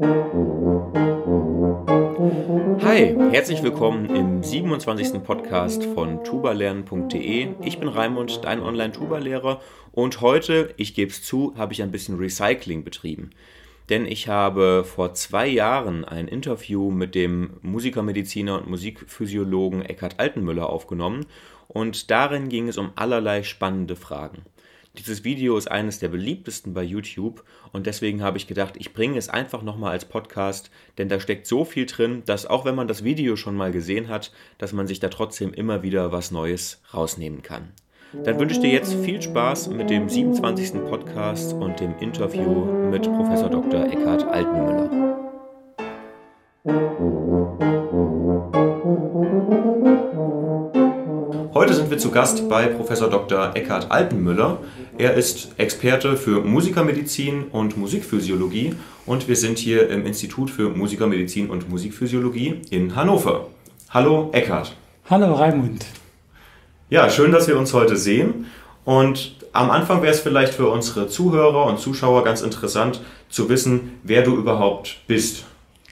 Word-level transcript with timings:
Hi, 0.00 0.08
herzlich 3.32 3.62
willkommen 3.62 4.06
im 4.16 4.42
27. 4.42 5.22
Podcast 5.22 5.84
von 5.84 6.24
tubalernen.de. 6.24 7.48
Ich 7.62 7.78
bin 7.78 7.88
Raimund, 7.88 8.42
dein 8.44 8.62
Online-Tuba-Lehrer 8.62 9.60
und 9.92 10.22
heute, 10.22 10.72
ich 10.78 10.94
gebe 10.94 11.10
es 11.10 11.22
zu, 11.22 11.52
habe 11.58 11.74
ich 11.74 11.82
ein 11.82 11.90
bisschen 11.90 12.16
Recycling 12.16 12.82
betrieben. 12.82 13.32
Denn 13.90 14.06
ich 14.06 14.28
habe 14.28 14.84
vor 14.84 15.12
zwei 15.12 15.46
Jahren 15.46 16.06
ein 16.06 16.28
Interview 16.28 16.90
mit 16.90 17.14
dem 17.14 17.58
Musikermediziner 17.60 18.56
und 18.56 18.70
Musikphysiologen 18.70 19.82
Eckhard 19.82 20.18
Altenmüller 20.18 20.70
aufgenommen 20.70 21.26
und 21.68 22.10
darin 22.10 22.48
ging 22.48 22.68
es 22.68 22.78
um 22.78 22.92
allerlei 22.96 23.42
spannende 23.42 23.96
Fragen. 23.96 24.46
Dieses 24.98 25.22
Video 25.22 25.56
ist 25.56 25.70
eines 25.70 26.00
der 26.00 26.08
beliebtesten 26.08 26.74
bei 26.74 26.82
YouTube 26.82 27.44
und 27.72 27.86
deswegen 27.86 28.22
habe 28.22 28.38
ich 28.38 28.48
gedacht, 28.48 28.74
ich 28.76 28.92
bringe 28.92 29.18
es 29.18 29.28
einfach 29.28 29.62
nochmal 29.62 29.92
als 29.92 30.04
Podcast, 30.04 30.70
denn 30.98 31.08
da 31.08 31.20
steckt 31.20 31.46
so 31.46 31.64
viel 31.64 31.86
drin, 31.86 32.22
dass 32.26 32.44
auch 32.44 32.64
wenn 32.64 32.74
man 32.74 32.88
das 32.88 33.04
Video 33.04 33.36
schon 33.36 33.56
mal 33.56 33.70
gesehen 33.70 34.08
hat, 34.08 34.32
dass 34.58 34.72
man 34.72 34.88
sich 34.88 34.98
da 34.98 35.08
trotzdem 35.08 35.52
immer 35.52 35.84
wieder 35.84 36.10
was 36.10 36.32
Neues 36.32 36.82
rausnehmen 36.92 37.42
kann. 37.42 37.68
Dann 38.24 38.40
wünsche 38.40 38.56
ich 38.56 38.60
dir 38.60 38.72
jetzt 38.72 38.92
viel 38.94 39.22
Spaß 39.22 39.68
mit 39.68 39.90
dem 39.90 40.08
27. 40.08 40.72
Podcast 40.84 41.52
und 41.52 41.78
dem 41.78 41.96
Interview 42.00 42.64
mit 42.90 43.04
Professor 43.04 43.48
Dr. 43.48 43.86
Eckhard 43.86 44.24
Altenmüller. 44.24 44.90
Sind 51.90 51.98
wir 51.98 52.02
zu 52.02 52.12
Gast 52.12 52.48
bei 52.48 52.66
Professor 52.66 53.10
Dr. 53.10 53.50
Eckhard 53.54 53.90
Altenmüller. 53.90 54.58
Er 54.96 55.14
ist 55.14 55.48
Experte 55.56 56.16
für 56.16 56.40
Musikermedizin 56.40 57.46
und 57.50 57.76
Musikphysiologie 57.76 58.74
und 59.06 59.26
wir 59.26 59.34
sind 59.34 59.58
hier 59.58 59.90
im 59.90 60.06
Institut 60.06 60.50
für 60.50 60.68
Musikermedizin 60.68 61.50
und 61.50 61.68
Musikphysiologie 61.68 62.60
in 62.70 62.94
Hannover. 62.94 63.48
Hallo 63.88 64.30
Eckhard. 64.32 64.76
Hallo 65.08 65.34
Raimund. 65.34 65.84
Ja, 66.90 67.10
schön, 67.10 67.32
dass 67.32 67.48
wir 67.48 67.58
uns 67.58 67.74
heute 67.74 67.96
sehen. 67.96 68.46
Und 68.84 69.34
am 69.52 69.72
Anfang 69.72 70.00
wäre 70.00 70.14
es 70.14 70.20
vielleicht 70.20 70.54
für 70.54 70.68
unsere 70.68 71.08
Zuhörer 71.08 71.66
und 71.66 71.80
Zuschauer 71.80 72.22
ganz 72.22 72.40
interessant 72.40 73.00
zu 73.28 73.48
wissen, 73.48 73.98
wer 74.04 74.22
du 74.22 74.36
überhaupt 74.36 74.98
bist. 75.08 75.44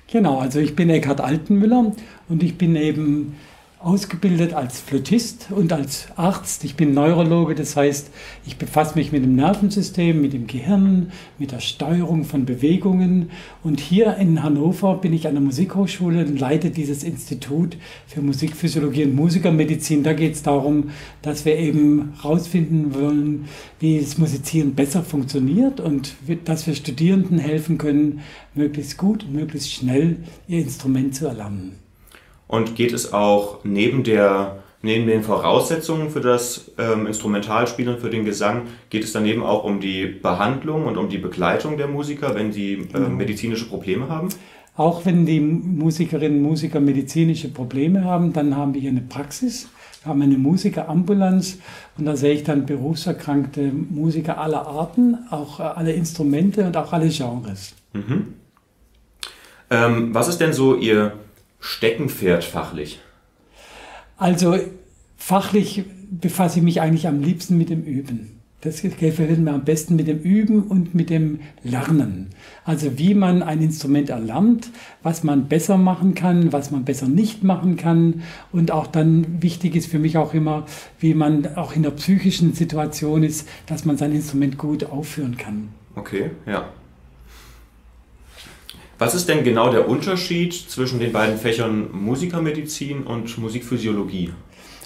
Genau, 0.06 0.38
also 0.38 0.60
ich 0.60 0.76
bin 0.76 0.91
Eckhard 0.91 1.20
Altenmüller 1.20 1.92
und 2.28 2.42
ich 2.44 2.56
bin 2.56 2.76
eben 2.76 3.34
ausgebildet 3.80 4.54
als 4.54 4.80
Flötist 4.80 5.48
und 5.50 5.72
als 5.72 6.08
Arzt. 6.16 6.64
Ich 6.64 6.74
bin 6.74 6.94
Neurologe, 6.94 7.54
das 7.54 7.76
heißt, 7.76 8.10
ich 8.44 8.56
befasse 8.56 8.96
mich 8.96 9.12
mit 9.12 9.22
dem 9.22 9.36
Nervensystem, 9.36 10.20
mit 10.20 10.32
dem 10.32 10.48
Gehirn, 10.48 11.12
mit 11.38 11.52
der 11.52 11.60
Steuerung 11.60 12.24
von 12.24 12.44
Bewegungen. 12.44 13.30
Und 13.62 13.78
hier 13.78 14.16
in 14.16 14.42
Hannover 14.42 14.96
bin 14.96 15.12
ich 15.12 15.28
an 15.28 15.34
der 15.34 15.42
Musikhochschule 15.42 16.24
und 16.26 16.40
leite 16.40 16.70
dieses 16.70 17.04
Institut 17.04 17.76
für 18.06 18.20
Musikphysiologie 18.20 19.04
und 19.04 19.14
Musikermedizin. 19.14 20.02
Da 20.02 20.12
geht 20.12 20.34
es 20.34 20.42
darum, 20.42 20.90
dass 21.22 21.44
wir 21.44 21.56
eben 21.56 22.14
herausfinden 22.20 22.94
wollen, 22.94 23.44
wie 23.78 24.00
das 24.00 24.18
Musizieren 24.18 24.74
besser 24.74 25.04
funktioniert 25.04 25.78
und 25.78 26.16
dass 26.44 26.66
wir 26.66 26.74
Studierenden 26.74 27.38
helfen 27.38 27.78
können, 27.78 28.20
möglichst 28.54 28.96
gut 28.96 29.24
und 29.24 29.34
möglichst 29.34 29.72
schnell 29.72 30.16
ihr 30.48 30.58
Instrument 30.58 31.14
zu 31.14 31.26
erlernen. 31.26 31.88
Und 32.48 32.74
geht 32.74 32.92
es 32.92 33.12
auch 33.12 33.60
neben 33.62 34.02
der 34.02 34.58
neben 34.82 35.06
den 35.06 35.22
Voraussetzungen 35.22 36.10
für 36.10 36.20
das 36.20 36.70
ähm, 36.78 37.06
Instrumentalspielen, 37.06 37.98
für 37.98 38.10
den 38.10 38.24
Gesang, 38.24 38.62
geht 38.91 39.04
es 39.04 39.12
daneben 39.12 39.42
auch 39.42 39.64
um 39.64 39.80
die 39.80 40.06
Behandlung 40.06 40.86
und 40.86 40.96
um 40.96 41.08
die 41.08 41.19
Begleitung 41.19 41.76
der 41.76 41.88
Musiker, 41.88 42.34
wenn 42.34 42.52
sie 42.52 42.88
äh, 42.94 43.00
medizinische 43.00 43.69
Probleme 43.69 44.08
haben? 44.08 44.28
Auch 44.76 45.04
wenn 45.04 45.26
die 45.26 45.41
Musikerinnen 45.41 46.38
und 46.38 46.44
Musiker 46.44 46.78
medizinische 46.78 47.48
Probleme 47.48 48.04
haben, 48.04 48.32
dann 48.32 48.56
haben 48.56 48.74
wir 48.74 48.80
hier 48.80 48.91
eine 48.91 49.00
Praxis. 49.00 49.69
Wir 50.02 50.10
haben 50.10 50.22
eine 50.22 50.38
Musikerambulanz 50.38 51.58
und 51.98 52.04
da 52.04 52.15
sehe 52.15 52.34
ich 52.34 52.44
dann 52.44 52.65
berufserkrankte 52.65 53.72
Musiker 53.72 54.38
aller 54.38 54.65
Arten, 54.65 55.19
auch 55.30 55.59
äh, 55.59 55.65
alle 55.65 55.92
Instrumente 55.92 56.65
und 56.65 56.76
auch 56.76 56.92
alle 56.92 57.09
Genres. 57.09 57.75
Mhm. 57.92 58.34
Ähm, 59.70 60.15
was 60.15 60.28
ist 60.28 60.41
denn 60.41 60.53
so 60.53 60.76
Ihr 60.76 61.15
Steckenpferd 61.60 62.44
fachlich? 62.44 63.00
Also 64.16 64.56
fachlich 65.16 65.84
befasse 66.10 66.58
ich 66.58 66.64
mich 66.64 66.80
eigentlich 66.80 67.06
am 67.06 67.20
liebsten 67.20 67.58
mit 67.58 67.70
dem 67.70 67.82
Üben. 67.82 68.38
Das 68.60 68.82
gefällt 68.82 69.38
mir 69.38 69.52
am 69.52 69.64
besten 69.64 69.94
mit 69.94 70.08
dem 70.08 70.18
Üben 70.18 70.64
und 70.64 70.92
mit 70.92 71.10
dem 71.10 71.38
Lernen. 71.62 72.30
Also 72.64 72.98
wie 72.98 73.14
man 73.14 73.44
ein 73.44 73.62
Instrument 73.62 74.10
erlernt, 74.10 74.70
was 75.00 75.22
man 75.22 75.47
besser 75.47 75.78
machen 75.78 76.16
kann, 76.16 76.52
was 76.52 76.72
man 76.72 76.84
besser 76.84 77.06
nicht 77.06 77.44
machen 77.44 77.76
kann. 77.76 78.22
Und 78.50 78.72
auch 78.72 78.88
dann 78.88 79.41
wichtig 79.42 79.76
ist 79.76 79.86
für 79.86 80.00
mich 80.00 80.16
auch 80.16 80.34
immer, 80.34 80.66
wie 80.98 81.14
man 81.14 81.54
auch 81.56 81.76
in 81.76 81.84
der 81.84 81.92
psychischen 81.92 82.52
Situation 82.52 83.22
ist, 83.22 83.48
dass 83.66 83.84
man 83.84 83.97
sein 83.97 84.12
Instrument 84.12 84.58
gut 84.58 84.82
aufführen 84.86 85.36
kann. 85.36 85.68
Okay, 85.94 86.30
ja. 86.44 86.68
Was 88.98 89.14
ist 89.14 89.28
denn 89.28 89.44
genau 89.44 89.70
der 89.70 89.88
Unterschied 89.88 90.53
zwischen 90.53 90.98
den 90.98 91.12
beiden 91.12 91.38
Fächern 91.38 91.88
Musikermedizin 91.92 93.04
und 93.04 93.38
Musikphysiologie? 93.38 94.32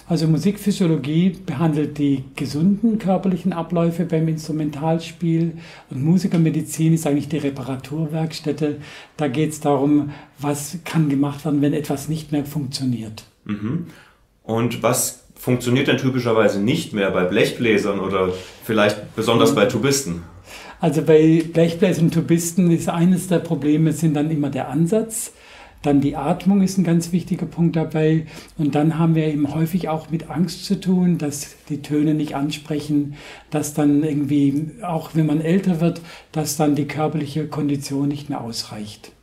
Also 0.07 0.27
Musikphysiologie 0.27 1.37
behandelt 1.45 1.97
die 1.97 2.23
gesunden 2.35 2.99
körperlichen 2.99 3.53
Abläufe 3.53 4.05
beim 4.05 4.27
Instrumentalspiel 4.27 5.53
und 5.89 6.03
Musikermedizin 6.03 6.93
ist 6.93 7.07
eigentlich 7.07 7.29
die 7.29 7.37
Reparaturwerkstätte. 7.37 8.81
Da 9.17 9.27
geht 9.29 9.51
es 9.51 9.61
darum, 9.61 10.11
was 10.37 10.77
kann 10.83 11.09
gemacht 11.09 11.45
werden, 11.45 11.61
wenn 11.61 11.73
etwas 11.73 12.09
nicht 12.09 12.31
mehr 12.31 12.45
funktioniert. 12.45 13.23
Mhm. 13.45 13.87
Und 14.43 14.83
was 14.83 15.23
funktioniert 15.35 15.87
denn 15.87 15.97
typischerweise 15.97 16.61
nicht 16.61 16.93
mehr 16.93 17.09
bei 17.11 17.23
Blechbläsern 17.23 17.99
oder 17.99 18.31
vielleicht 18.63 19.15
besonders 19.15 19.55
bei 19.55 19.65
Tubisten? 19.65 20.23
Also 20.83 21.01
bei 21.01 21.41
Blechbläsern 21.53 22.11
Tubisten 22.11 22.69
ist 22.69 22.89
eines 22.89 23.29
der 23.29 23.39
Probleme 23.39 23.93
sind 23.93 24.15
dann 24.15 24.29
immer 24.29 24.49
der 24.49 24.67
Ansatz. 24.67 25.31
Dann 25.81 26.01
die 26.01 26.17
Atmung 26.17 26.61
ist 26.61 26.77
ein 26.77 26.83
ganz 26.83 27.13
wichtiger 27.13 27.45
Punkt 27.45 27.77
dabei. 27.77 28.25
Und 28.57 28.75
dann 28.75 28.99
haben 28.99 29.15
wir 29.15 29.27
eben 29.27 29.55
häufig 29.55 29.87
auch 29.87 30.09
mit 30.09 30.29
Angst 30.29 30.65
zu 30.65 30.81
tun, 30.81 31.17
dass 31.17 31.55
die 31.69 31.81
Töne 31.81 32.13
nicht 32.13 32.35
ansprechen, 32.35 33.15
dass 33.49 33.73
dann 33.73 34.03
irgendwie, 34.03 34.71
auch 34.81 35.11
wenn 35.13 35.25
man 35.25 35.39
älter 35.39 35.79
wird, 35.79 36.01
dass 36.33 36.57
dann 36.57 36.75
die 36.75 36.85
körperliche 36.85 37.47
Kondition 37.47 38.09
nicht 38.09 38.27
mehr 38.27 38.41
ausreicht. 38.41 39.13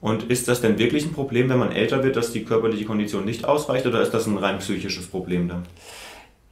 Und 0.00 0.30
ist 0.30 0.48
das 0.48 0.62
denn 0.62 0.78
wirklich 0.78 1.04
ein 1.04 1.12
Problem, 1.12 1.50
wenn 1.50 1.58
man 1.58 1.72
älter 1.72 2.02
wird, 2.02 2.16
dass 2.16 2.32
die 2.32 2.44
körperliche 2.44 2.86
Kondition 2.86 3.26
nicht 3.26 3.44
ausreicht 3.44 3.84
oder 3.84 4.00
ist 4.00 4.14
das 4.14 4.26
ein 4.26 4.38
rein 4.38 4.60
psychisches 4.60 5.08
Problem 5.08 5.46
dann? 5.48 5.64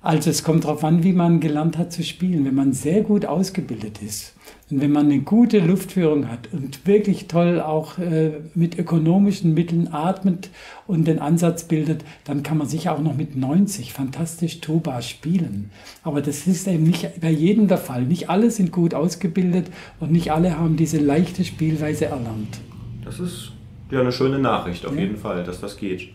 Also 0.03 0.31
es 0.31 0.45
kommt 0.45 0.65
darauf 0.65 0.83
an, 0.83 1.03
wie 1.03 1.13
man 1.13 1.41
gelernt 1.41 1.77
hat 1.77 1.93
zu 1.93 2.03
spielen. 2.03 2.47
Wenn 2.47 2.55
man 2.55 2.73
sehr 2.73 3.03
gut 3.03 3.27
ausgebildet 3.27 4.01
ist 4.03 4.35
und 4.71 4.81
wenn 4.81 4.93
man 4.93 5.07
eine 5.07 5.21
gute 5.21 5.59
Luftführung 5.59 6.31
hat 6.31 6.49
und 6.53 6.87
wirklich 6.87 7.29
toll 7.29 7.61
auch 7.61 7.99
äh, 7.99 8.41
mit 8.55 8.79
ökonomischen 8.79 9.53
Mitteln 9.53 9.93
atmet 9.93 10.49
und 10.87 11.07
den 11.07 11.19
Ansatz 11.19 11.65
bildet, 11.65 12.03
dann 12.25 12.43
kann 12.43 12.57
man 12.57 12.67
sicher 12.67 12.95
auch 12.95 13.03
noch 13.03 13.15
mit 13.15 13.37
90 13.37 13.93
fantastisch 13.93 14.61
Tuba 14.61 15.03
spielen. 15.03 15.71
Aber 16.03 16.23
das 16.23 16.47
ist 16.47 16.67
eben 16.67 16.85
nicht 16.85 17.21
bei 17.21 17.31
jedem 17.31 17.69
der 17.69 17.79
Fall. 17.79 18.05
Nicht 18.05 18.31
alle 18.31 18.51
sind 18.51 18.73
gut 18.73 18.95
ausgebildet 18.95 19.67
und 19.99 20.13
nicht 20.13 20.33
alle 20.33 20.59
haben 20.59 20.77
diese 20.77 20.99
leichte 20.99 21.45
Spielweise 21.45 22.07
erlernt. 22.07 22.61
Das 23.05 23.21
ist 23.21 23.53
ja 23.91 24.01
eine 24.01 24.13
schöne 24.13 24.39
Nachricht 24.39 24.87
auf 24.87 24.95
ja. 24.95 25.03
jeden 25.03 25.19
Fall, 25.19 25.45
dass 25.45 25.61
das 25.61 25.77
geht. 25.77 26.09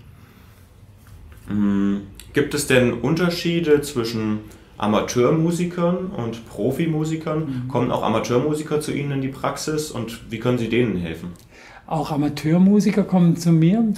Mhm. 1.49 2.01
Gibt 2.35 2.53
es 2.53 2.67
denn 2.67 2.91
Unterschiede 2.91 3.79
zwischen 3.79 4.41
Amateurmusikern 4.77 6.07
und 6.07 6.45
Profimusikern? 6.49 7.39
Mhm. 7.39 7.67
Kommen 7.69 7.91
auch 7.91 8.03
Amateurmusiker 8.03 8.81
zu 8.81 8.91
Ihnen 8.91 9.11
in 9.11 9.21
die 9.21 9.29
Praxis 9.29 9.89
und 9.89 10.29
wie 10.29 10.39
können 10.39 10.57
Sie 10.57 10.67
denen 10.67 10.97
helfen? 10.97 11.29
Auch 11.87 12.11
Amateurmusiker 12.11 13.03
kommen 13.03 13.37
zu 13.37 13.53
mir 13.53 13.93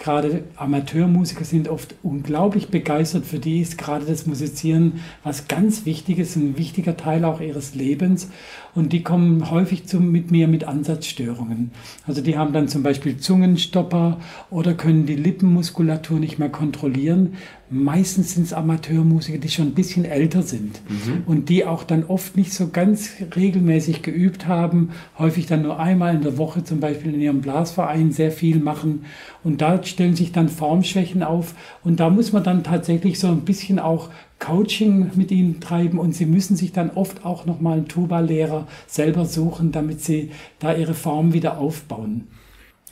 gerade 0.00 0.44
Amateurmusiker 0.56 1.44
sind 1.44 1.68
oft 1.68 1.94
unglaublich 2.02 2.68
begeistert. 2.68 3.26
Für 3.26 3.38
die 3.38 3.60
ist 3.60 3.78
gerade 3.78 4.06
das 4.06 4.26
Musizieren 4.26 5.00
was 5.22 5.46
ganz 5.46 5.84
Wichtiges, 5.86 6.36
ein 6.36 6.58
wichtiger 6.58 6.96
Teil 6.96 7.24
auch 7.24 7.40
ihres 7.40 7.74
Lebens. 7.74 8.30
Und 8.74 8.92
die 8.92 9.02
kommen 9.02 9.50
häufig 9.50 9.86
zu, 9.86 10.00
mit 10.00 10.30
mir 10.30 10.48
mit 10.48 10.64
Ansatzstörungen. 10.64 11.70
Also 12.06 12.22
die 12.22 12.36
haben 12.36 12.52
dann 12.52 12.68
zum 12.68 12.82
Beispiel 12.82 13.18
Zungenstopper 13.18 14.18
oder 14.50 14.74
können 14.74 15.06
die 15.06 15.16
Lippenmuskulatur 15.16 16.18
nicht 16.18 16.38
mehr 16.38 16.50
kontrollieren. 16.50 17.34
Meistens 17.72 18.34
sind 18.34 18.46
es 18.46 18.52
Amateurmusiker, 18.52 19.38
die 19.38 19.48
schon 19.48 19.68
ein 19.68 19.74
bisschen 19.74 20.04
älter 20.04 20.42
sind 20.42 20.80
mhm. 20.88 21.22
und 21.26 21.48
die 21.48 21.64
auch 21.64 21.84
dann 21.84 22.04
oft 22.04 22.36
nicht 22.36 22.52
so 22.52 22.68
ganz 22.68 23.12
regelmäßig 23.36 24.02
geübt 24.02 24.48
haben, 24.48 24.90
häufig 25.18 25.46
dann 25.46 25.62
nur 25.62 25.78
einmal 25.78 26.16
in 26.16 26.22
der 26.22 26.36
Woche 26.36 26.64
zum 26.64 26.80
Beispiel 26.80 27.14
in 27.14 27.20
ihrem 27.20 27.40
Blasverein 27.40 28.10
sehr 28.10 28.32
viel 28.32 28.58
machen 28.58 29.04
und 29.44 29.60
da 29.60 29.80
stellen 29.84 30.16
sich 30.16 30.32
dann 30.32 30.48
Formschwächen 30.48 31.22
auf 31.22 31.54
und 31.84 32.00
da 32.00 32.10
muss 32.10 32.32
man 32.32 32.42
dann 32.42 32.64
tatsächlich 32.64 33.20
so 33.20 33.28
ein 33.28 33.42
bisschen 33.42 33.78
auch 33.78 34.08
Coaching 34.40 35.12
mit 35.14 35.30
ihnen 35.30 35.60
treiben 35.60 36.00
und 36.00 36.12
sie 36.12 36.26
müssen 36.26 36.56
sich 36.56 36.72
dann 36.72 36.90
oft 36.90 37.24
auch 37.24 37.46
nochmal 37.46 37.78
einen 37.78 37.88
Tuba-Lehrer 37.88 38.66
selber 38.88 39.26
suchen, 39.26 39.70
damit 39.70 40.00
sie 40.00 40.30
da 40.58 40.74
ihre 40.74 40.94
Form 40.94 41.34
wieder 41.34 41.58
aufbauen. 41.58 42.26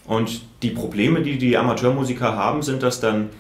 Und 0.07 0.43
die 0.63 0.71
Probleme, 0.71 1.23
die 1.23 1.37
die 1.37 1.57
Amateurmusiker 1.57 2.37
haben, 2.37 2.63
sind 2.63 2.83
das 2.83 3.01
dann 3.01 3.31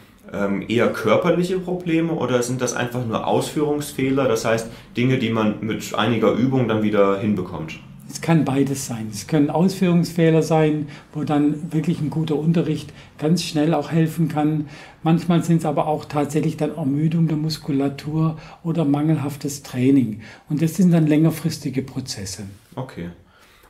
eher 0.68 0.88
körperliche 0.92 1.58
Probleme 1.58 2.12
oder 2.12 2.42
sind 2.42 2.60
das 2.60 2.74
einfach 2.74 3.06
nur 3.06 3.26
Ausführungsfehler, 3.26 4.28
das 4.28 4.44
heißt 4.44 4.68
Dinge, 4.96 5.18
die 5.18 5.30
man 5.30 5.56
mit 5.60 5.94
einiger 5.94 6.32
Übung 6.32 6.68
dann 6.68 6.82
wieder 6.82 7.18
hinbekommt? 7.18 7.78
Es 8.10 8.22
kann 8.22 8.44
beides 8.46 8.86
sein. 8.86 9.08
Es 9.12 9.26
können 9.26 9.50
Ausführungsfehler 9.50 10.42
sein, 10.42 10.88
wo 11.12 11.24
dann 11.24 11.72
wirklich 11.72 12.00
ein 12.00 12.08
guter 12.08 12.36
Unterricht 12.36 12.92
ganz 13.18 13.42
schnell 13.42 13.74
auch 13.74 13.92
helfen 13.92 14.28
kann. 14.28 14.68
Manchmal 15.02 15.42
sind 15.42 15.58
es 15.58 15.66
aber 15.66 15.86
auch 15.86 16.06
tatsächlich 16.06 16.56
dann 16.56 16.74
Ermüdung 16.74 17.28
der 17.28 17.36
Muskulatur 17.36 18.38
oder 18.64 18.86
mangelhaftes 18.86 19.62
Training. 19.62 20.22
Und 20.48 20.62
das 20.62 20.74
sind 20.76 20.90
dann 20.92 21.06
längerfristige 21.06 21.82
Prozesse. 21.82 22.44
Okay. 22.76 23.10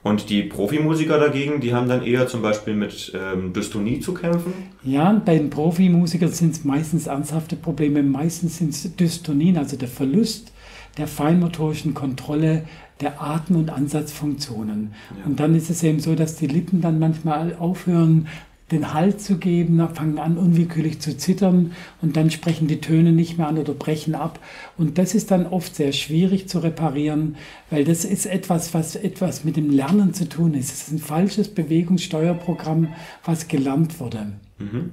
Und 0.03 0.31
die 0.31 0.43
Profimusiker 0.43 1.19
dagegen, 1.19 1.61
die 1.61 1.75
haben 1.75 1.89
dann 1.89 2.05
eher 2.05 2.27
zum 2.29 2.41
Beispiel 2.41 2.75
mit 2.75 3.13
ähm, 3.15 3.53
Dystonie 3.53 4.01
zu 4.01 4.15
kämpfen? 4.15 4.53
Ja, 4.85 5.13
bei 5.13 5.37
den 5.37 5.51
Profimusikern 5.51 6.31
sind 6.31 6.53
es 6.55 6.65
meistens 6.65 7.09
ernsthafte 7.09 7.57
Probleme. 7.57 8.03
Meistens 8.03 8.59
sind 8.59 8.71
es 8.71 8.97
Dystonien, 8.97 9.59
also 9.59 9.77
der 9.77 9.89
Verlust 9.89 10.53
der 10.99 11.07
feinmotorischen 11.07 11.95
Kontrolle 11.95 12.65
der 13.01 13.23
Atem- 13.23 13.57
und 13.57 13.71
Ansatzfunktionen. 13.71 14.93
Ja. 15.17 15.27
Und 15.27 15.41
dann 15.41 15.55
ist 15.55 15.71
es 15.71 15.83
eben 15.83 16.01
so, 16.01 16.15
dass 16.15 16.37
die 16.37 16.49
Lippen 16.49 16.81
dann 16.81 16.99
manchmal 16.99 17.55
aufhören, 17.57 18.27
den 18.71 18.93
Halt 18.93 19.21
zu 19.21 19.39
geben, 19.39 19.87
fangen 19.95 20.19
an 20.19 20.37
unwillkürlich 20.37 21.01
zu 21.01 21.17
zittern 21.17 21.73
und 22.03 22.17
dann 22.17 22.31
sprechen 22.31 22.69
die 22.69 22.81
Töne 22.81 23.13
nicht 23.13 23.39
mehr 23.39 23.49
an 23.49 23.59
oder 23.59 23.73
brechen 23.73 24.15
ab. 24.15 24.39
Und 24.77 24.99
das 24.99 25.15
ist 25.15 25.31
dann 25.31 25.47
oft 25.47 25.75
sehr 25.75 25.93
schwierig 25.93 26.49
zu 26.49 26.59
reparieren, 26.59 27.37
weil 27.71 27.85
das 27.85 28.05
ist 28.05 28.27
etwas, 28.27 28.75
was 28.75 28.95
etwas 28.95 29.45
mit 29.45 29.57
dem 29.57 29.71
Lernen 29.71 30.13
zu 30.13 30.29
tun 30.29 30.55
ist. 30.55 30.73
Es 30.73 30.83
ist 30.83 30.93
ein 30.93 30.99
falsches 30.99 31.49
Bewegungssteuerprogramm, 31.49 32.89
was 33.25 33.49
gelernt 33.49 34.01
wurde. 34.01 34.33
Mhm. 34.59 34.91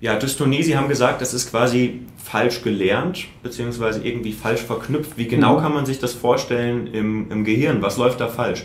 Ja, 0.00 0.16
Dystonie, 0.16 0.62
Sie 0.62 0.76
haben 0.76 0.88
gesagt, 0.88 1.20
das 1.20 1.34
ist 1.34 1.50
quasi 1.50 2.02
falsch 2.16 2.62
gelernt, 2.62 3.26
beziehungsweise 3.42 4.00
irgendwie 4.04 4.32
falsch 4.32 4.60
verknüpft. 4.60 5.18
Wie 5.18 5.26
genau 5.26 5.58
mhm. 5.58 5.62
kann 5.62 5.74
man 5.74 5.86
sich 5.86 5.98
das 5.98 6.14
vorstellen 6.14 6.86
im, 6.86 7.30
im 7.32 7.44
Gehirn? 7.44 7.82
Was 7.82 7.96
läuft 7.96 8.20
da 8.20 8.28
falsch? 8.28 8.64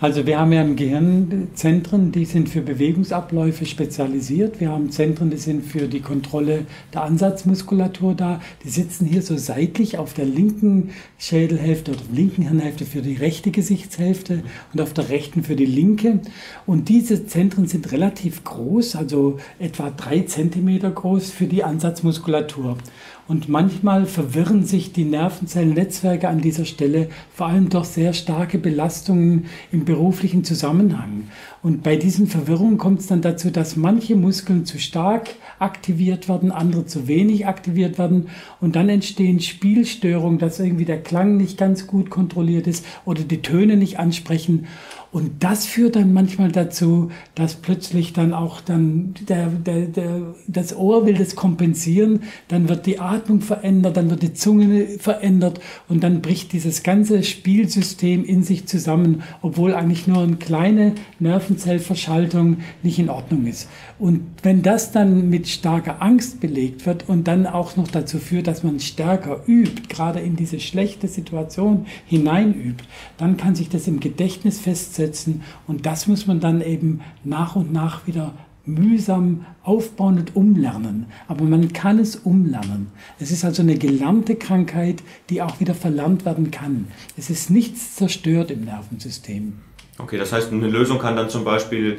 Also 0.00 0.26
wir 0.26 0.40
haben 0.40 0.52
ja 0.52 0.60
im 0.60 0.74
Gehirn 0.74 1.48
Zentren, 1.54 2.10
die 2.10 2.24
sind 2.24 2.48
für 2.48 2.62
Bewegungsabläufe 2.62 3.64
spezialisiert. 3.64 4.58
Wir 4.58 4.70
haben 4.70 4.90
Zentren, 4.90 5.30
die 5.30 5.36
sind 5.36 5.64
für 5.64 5.86
die 5.86 6.00
Kontrolle 6.00 6.66
der 6.92 7.04
Ansatzmuskulatur 7.04 8.14
da. 8.14 8.40
Die 8.64 8.70
sitzen 8.70 9.06
hier 9.06 9.22
so 9.22 9.36
seitlich 9.36 9.96
auf 9.96 10.12
der 10.12 10.24
linken 10.24 10.90
Schädelhälfte 11.16 11.92
oder 11.92 12.00
linken 12.12 12.42
Hirnhälfte 12.42 12.86
für 12.86 13.02
die 13.02 13.14
rechte 13.14 13.52
Gesichtshälfte 13.52 14.42
und 14.72 14.80
auf 14.80 14.92
der 14.94 15.10
rechten 15.10 15.44
für 15.44 15.54
die 15.54 15.64
linke. 15.64 16.18
Und 16.66 16.88
diese 16.88 17.26
Zentren 17.26 17.68
sind 17.68 17.92
relativ 17.92 18.42
groß, 18.42 18.96
also 18.96 19.38
etwa 19.60 19.90
drei 19.90 20.22
Zentimeter 20.22 20.90
groß 20.90 21.30
für 21.30 21.46
die 21.46 21.62
Ansatzmuskulatur. 21.62 22.78
Und 23.26 23.48
manchmal 23.48 24.04
verwirren 24.04 24.66
sich 24.66 24.92
die 24.92 25.06
Nervenzellennetzwerke 25.06 26.28
an 26.28 26.42
dieser 26.42 26.66
Stelle, 26.66 27.08
vor 27.32 27.46
allem 27.46 27.70
durch 27.70 27.86
sehr 27.86 28.12
starke 28.12 28.58
Belastungen 28.58 29.46
im 29.72 29.83
beruflichen 29.84 30.44
Zusammenhang. 30.44 31.28
Und 31.62 31.82
bei 31.82 31.96
diesen 31.96 32.26
Verwirrungen 32.26 32.78
kommt 32.78 33.00
es 33.00 33.06
dann 33.06 33.22
dazu, 33.22 33.50
dass 33.50 33.76
manche 33.76 34.16
Muskeln 34.16 34.66
zu 34.66 34.78
stark 34.78 35.30
aktiviert 35.58 36.28
werden, 36.28 36.52
andere 36.52 36.86
zu 36.86 37.08
wenig 37.08 37.46
aktiviert 37.46 37.98
werden. 37.98 38.28
Und 38.60 38.76
dann 38.76 38.88
entstehen 38.88 39.40
Spielstörungen, 39.40 40.38
dass 40.38 40.60
irgendwie 40.60 40.84
der 40.84 41.02
Klang 41.02 41.36
nicht 41.36 41.56
ganz 41.56 41.86
gut 41.86 42.10
kontrolliert 42.10 42.66
ist 42.66 42.84
oder 43.04 43.22
die 43.22 43.42
Töne 43.42 43.76
nicht 43.76 43.98
ansprechen. 43.98 44.66
Und 45.14 45.44
das 45.44 45.64
führt 45.64 45.94
dann 45.94 46.12
manchmal 46.12 46.50
dazu, 46.50 47.12
dass 47.36 47.54
plötzlich 47.54 48.14
dann 48.14 48.32
auch 48.34 48.60
dann 48.60 49.14
der, 49.28 49.46
der, 49.46 49.86
der, 49.86 50.34
das 50.48 50.76
Ohr 50.76 51.06
will 51.06 51.14
das 51.14 51.36
kompensieren, 51.36 52.24
dann 52.48 52.68
wird 52.68 52.84
die 52.84 52.98
Atmung 52.98 53.40
verändert, 53.40 53.96
dann 53.96 54.10
wird 54.10 54.24
die 54.24 54.34
Zunge 54.34 54.98
verändert 54.98 55.60
und 55.88 56.02
dann 56.02 56.20
bricht 56.20 56.52
dieses 56.52 56.82
ganze 56.82 57.22
Spielsystem 57.22 58.24
in 58.24 58.42
sich 58.42 58.66
zusammen, 58.66 59.22
obwohl 59.40 59.74
eigentlich 59.74 60.08
nur 60.08 60.20
eine 60.20 60.34
kleine 60.34 60.96
Nervenzellverschaltung 61.20 62.56
nicht 62.82 62.98
in 62.98 63.08
Ordnung 63.08 63.46
ist. 63.46 63.68
Und 64.00 64.22
wenn 64.42 64.62
das 64.62 64.90
dann 64.90 65.30
mit 65.30 65.46
starker 65.46 66.02
Angst 66.02 66.40
belegt 66.40 66.86
wird 66.86 67.08
und 67.08 67.28
dann 67.28 67.46
auch 67.46 67.76
noch 67.76 67.86
dazu 67.86 68.18
führt, 68.18 68.48
dass 68.48 68.64
man 68.64 68.80
stärker 68.80 69.44
übt, 69.46 69.82
gerade 69.88 70.18
in 70.18 70.34
diese 70.34 70.58
schlechte 70.58 71.06
Situation 71.06 71.86
hineinübt, 72.04 72.84
dann 73.16 73.36
kann 73.36 73.54
sich 73.54 73.68
das 73.68 73.86
im 73.86 74.00
Gedächtnis 74.00 74.58
festsetzen 74.58 75.03
aufsetzen. 75.04 75.42
Und 75.66 75.86
das 75.86 76.06
muss 76.06 76.26
man 76.26 76.40
dann 76.40 76.60
eben 76.60 77.00
nach 77.24 77.56
und 77.56 77.72
nach 77.72 78.06
wieder 78.06 78.32
mühsam 78.66 79.44
aufbauen 79.62 80.18
und 80.18 80.36
umlernen. 80.36 81.06
Aber 81.28 81.44
man 81.44 81.72
kann 81.72 81.98
es 81.98 82.16
umlernen. 82.16 82.86
Es 83.20 83.30
ist 83.30 83.44
also 83.44 83.62
eine 83.62 83.76
gelernte 83.76 84.36
Krankheit, 84.36 85.02
die 85.28 85.42
auch 85.42 85.60
wieder 85.60 85.74
verlernt 85.74 86.24
werden 86.24 86.50
kann. 86.50 86.88
Es 87.16 87.28
ist 87.28 87.50
nichts 87.50 87.94
zerstört 87.94 88.50
im 88.50 88.64
Nervensystem. 88.64 89.54
Okay, 89.98 90.16
das 90.16 90.32
heißt, 90.32 90.50
eine 90.50 90.68
Lösung 90.68 90.98
kann 90.98 91.14
dann 91.14 91.28
zum 91.28 91.44
Beispiel 91.44 91.98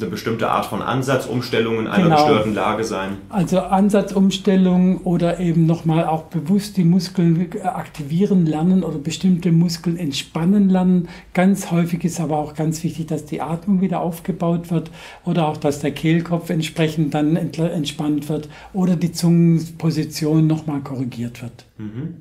eine 0.00 0.10
bestimmte 0.10 0.50
Art 0.50 0.66
von 0.66 0.82
Ansatzumstellung 0.82 1.78
in 1.80 1.86
einer 1.86 2.04
genau. 2.04 2.16
gestörten 2.16 2.54
Lage 2.54 2.84
sein? 2.84 3.18
Also 3.28 3.60
Ansatzumstellung 3.60 4.98
oder 5.02 5.40
eben 5.40 5.66
nochmal 5.66 6.04
auch 6.04 6.24
bewusst 6.24 6.76
die 6.76 6.84
Muskeln 6.84 7.48
aktivieren 7.62 8.46
lernen 8.46 8.82
oder 8.82 8.98
bestimmte 8.98 9.52
Muskeln 9.52 9.96
entspannen 9.96 10.68
lernen. 10.68 11.08
Ganz 11.34 11.70
häufig 11.70 12.04
ist 12.04 12.20
aber 12.20 12.38
auch 12.38 12.54
ganz 12.54 12.82
wichtig, 12.84 13.06
dass 13.06 13.24
die 13.24 13.40
Atmung 13.40 13.80
wieder 13.80 14.00
aufgebaut 14.00 14.70
wird 14.70 14.90
oder 15.24 15.48
auch, 15.48 15.56
dass 15.56 15.80
der 15.80 15.92
Kehlkopf 15.92 16.50
entsprechend 16.50 17.14
dann 17.14 17.36
entspannt 17.36 18.28
wird 18.28 18.48
oder 18.72 18.96
die 18.96 19.12
Zungenposition 19.12 20.46
nochmal 20.46 20.80
korrigiert 20.80 21.42
wird. 21.42 21.66
Mhm. 21.78 22.16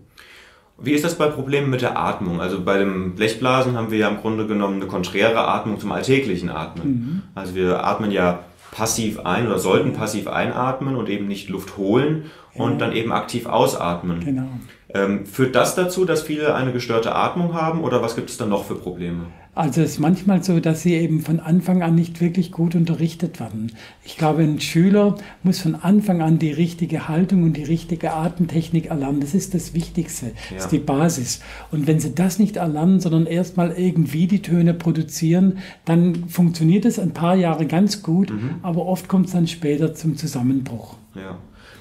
Wie 0.77 0.91
ist 0.91 1.05
das 1.05 1.15
bei 1.15 1.27
Problemen 1.27 1.69
mit 1.69 1.81
der 1.81 1.97
Atmung? 1.97 2.41
Also 2.41 2.61
bei 2.61 2.77
dem 2.77 3.15
Blechblasen 3.15 3.77
haben 3.77 3.91
wir 3.91 3.97
ja 3.97 4.09
im 4.09 4.17
Grunde 4.17 4.45
genommen 4.45 4.75
eine 4.75 4.87
konträre 4.87 5.47
Atmung 5.47 5.79
zum 5.79 5.91
alltäglichen 5.91 6.49
Atmen. 6.49 6.87
Mhm. 6.87 7.21
Also 7.33 7.55
wir 7.55 7.85
atmen 7.85 8.11
ja 8.11 8.39
passiv 8.71 9.21
ein 9.21 9.47
oder 9.47 9.57
sollten 9.57 9.93
passiv 9.93 10.27
einatmen 10.27 10.97
und 10.97 11.07
eben 11.07 11.27
nicht 11.27 11.47
Luft 11.47 11.77
holen 11.77 12.25
und 12.53 12.73
ja. 12.73 12.77
dann 12.77 12.91
eben 12.91 13.13
aktiv 13.13 13.45
ausatmen. 13.45 14.19
Genau. 14.19 14.49
Ähm, 14.93 15.25
führt 15.25 15.55
das 15.55 15.75
dazu, 15.75 16.05
dass 16.05 16.21
viele 16.21 16.55
eine 16.55 16.71
gestörte 16.71 17.15
Atmung 17.15 17.53
haben 17.53 17.83
oder 17.83 18.01
was 18.01 18.15
gibt 18.15 18.29
es 18.29 18.37
dann 18.37 18.49
noch 18.49 18.65
für 18.65 18.75
Probleme? 18.75 19.25
Also 19.55 19.81
es 19.81 19.91
ist 19.91 19.99
manchmal 19.99 20.43
so, 20.43 20.59
dass 20.59 20.81
sie 20.81 20.95
eben 20.95 21.21
von 21.21 21.39
Anfang 21.39 21.81
an 21.81 21.95
nicht 21.95 22.19
wirklich 22.19 22.51
gut 22.51 22.75
unterrichtet 22.75 23.39
werden. 23.39 23.71
Ich 24.03 24.17
glaube, 24.17 24.43
ein 24.43 24.59
Schüler 24.59 25.15
muss 25.43 25.61
von 25.61 25.75
Anfang 25.75 26.21
an 26.21 26.39
die 26.39 26.51
richtige 26.51 27.07
Haltung 27.07 27.43
und 27.43 27.53
die 27.53 27.63
richtige 27.63 28.11
Atemtechnik 28.11 28.87
erlernen. 28.87 29.21
Das 29.21 29.33
ist 29.33 29.53
das 29.53 29.73
Wichtigste, 29.73 30.25
ja. 30.25 30.31
das 30.55 30.65
ist 30.65 30.71
die 30.71 30.79
Basis. 30.79 31.39
Und 31.71 31.87
wenn 31.87 32.01
sie 32.01 32.13
das 32.13 32.37
nicht 32.37 32.57
erlernen, 32.57 32.99
sondern 32.99 33.27
erstmal 33.27 33.71
irgendwie 33.71 34.27
die 34.27 34.41
Töne 34.41 34.73
produzieren, 34.73 35.59
dann 35.85 36.27
funktioniert 36.27 36.83
es 36.83 36.99
ein 36.99 37.13
paar 37.13 37.35
Jahre 37.35 37.65
ganz 37.65 38.03
gut, 38.03 38.31
mhm. 38.31 38.55
aber 38.61 38.85
oft 38.85 39.07
kommt 39.07 39.27
es 39.27 39.31
dann 39.31 39.47
später 39.47 39.93
zum 39.93 40.17
Zusammenbruch. 40.17 40.97
Ja. 41.15 41.37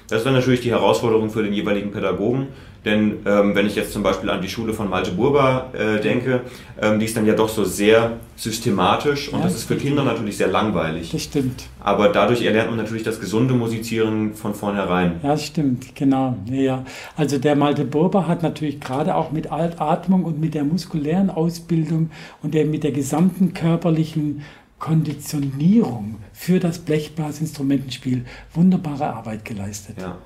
Das 0.07 0.23
wäre 0.23 0.35
natürlich 0.35 0.61
die 0.61 0.71
Herausforderung 0.71 1.29
für 1.29 1.43
den 1.43 1.53
jeweiligen 1.53 1.91
Pädagogen, 1.91 2.47
denn 2.85 3.17
ähm, 3.25 3.55
wenn 3.55 3.65
ich 3.65 3.75
jetzt 3.75 3.91
zum 3.91 4.03
Beispiel 4.03 4.29
an 4.29 4.41
die 4.41 4.47
Schule 4.47 4.73
von 4.73 4.89
Malte 4.89 5.11
Burber 5.11 5.71
äh, 5.73 5.99
denke, 5.99 6.41
ähm, 6.79 6.99
die 6.99 7.05
ist 7.05 7.17
dann 7.17 7.25
ja 7.25 7.33
doch 7.33 7.49
so 7.49 7.63
sehr 7.63 8.17
systematisch 8.35 9.29
und 9.29 9.39
ja, 9.39 9.45
das 9.45 9.55
ist 9.55 9.63
für 9.63 9.75
Kinder 9.75 10.03
natürlich 10.03 10.37
sehr 10.37 10.49
langweilig. 10.49 11.11
Das 11.11 11.23
stimmt. 11.23 11.63
Aber 11.79 12.09
dadurch 12.09 12.43
erlernt 12.43 12.69
man 12.69 12.77
natürlich 12.77 13.01
das 13.01 13.19
gesunde 13.19 13.55
Musizieren 13.55 14.35
von 14.35 14.53
vornherein. 14.53 15.19
Ja, 15.23 15.29
das 15.29 15.45
stimmt, 15.45 15.95
genau. 15.95 16.37
Ja. 16.45 16.85
Also 17.17 17.39
der 17.39 17.55
Malte 17.55 17.85
Burber 17.85 18.27
hat 18.27 18.43
natürlich 18.43 18.79
gerade 18.79 19.15
auch 19.15 19.31
mit 19.31 19.51
Atmung 19.51 20.23
und 20.23 20.39
mit 20.39 20.53
der 20.53 20.63
muskulären 20.63 21.31
Ausbildung 21.31 22.11
und 22.43 22.53
der, 22.53 22.65
mit 22.65 22.83
der 22.83 22.91
gesamten 22.91 23.53
körperlichen 23.53 24.43
Konditionierung 24.85 26.17
für 26.31 26.59
das 26.59 26.77
Blechblasinstrumentenspiel 26.77 28.23
wunderbare 28.53 29.07
Arbeit 29.07 29.43
geleistet. 29.43 29.95
Ja. 29.99 30.19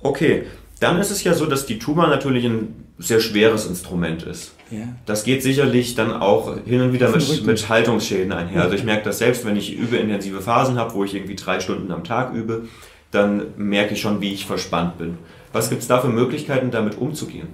Okay, 0.00 0.44
dann 0.78 0.98
ist 0.98 1.10
es 1.10 1.24
ja 1.24 1.32
so, 1.32 1.46
dass 1.46 1.64
die 1.64 1.78
Tuba 1.78 2.06
natürlich 2.06 2.44
ein 2.44 2.84
sehr 2.98 3.20
schweres 3.20 3.64
Instrument 3.64 4.24
ist. 4.24 4.52
Ja. 4.70 4.88
Das 5.06 5.24
geht 5.24 5.42
sicherlich 5.42 5.94
dann 5.94 6.12
auch 6.12 6.54
hin 6.66 6.82
und 6.82 6.92
wieder 6.92 7.08
mit, 7.08 7.46
mit 7.46 7.68
Haltungsschäden 7.70 8.30
einher. 8.30 8.62
Also 8.62 8.74
ich 8.74 8.84
merke 8.84 9.04
das 9.04 9.18
selbst, 9.18 9.46
wenn 9.46 9.56
ich 9.56 9.74
überintensive 9.74 10.42
Phasen 10.42 10.76
habe, 10.76 10.92
wo 10.92 11.02
ich 11.02 11.14
irgendwie 11.14 11.36
drei 11.36 11.60
Stunden 11.60 11.90
am 11.92 12.04
Tag 12.04 12.34
übe, 12.34 12.68
dann 13.10 13.54
merke 13.56 13.94
ich 13.94 14.02
schon, 14.02 14.20
wie 14.20 14.34
ich 14.34 14.44
verspannt 14.44 14.98
bin. 14.98 15.16
Was 15.54 15.70
gibt 15.70 15.80
es 15.80 15.88
da 15.88 15.98
für 16.00 16.08
Möglichkeiten, 16.08 16.70
damit 16.70 16.98
umzugehen? 16.98 17.48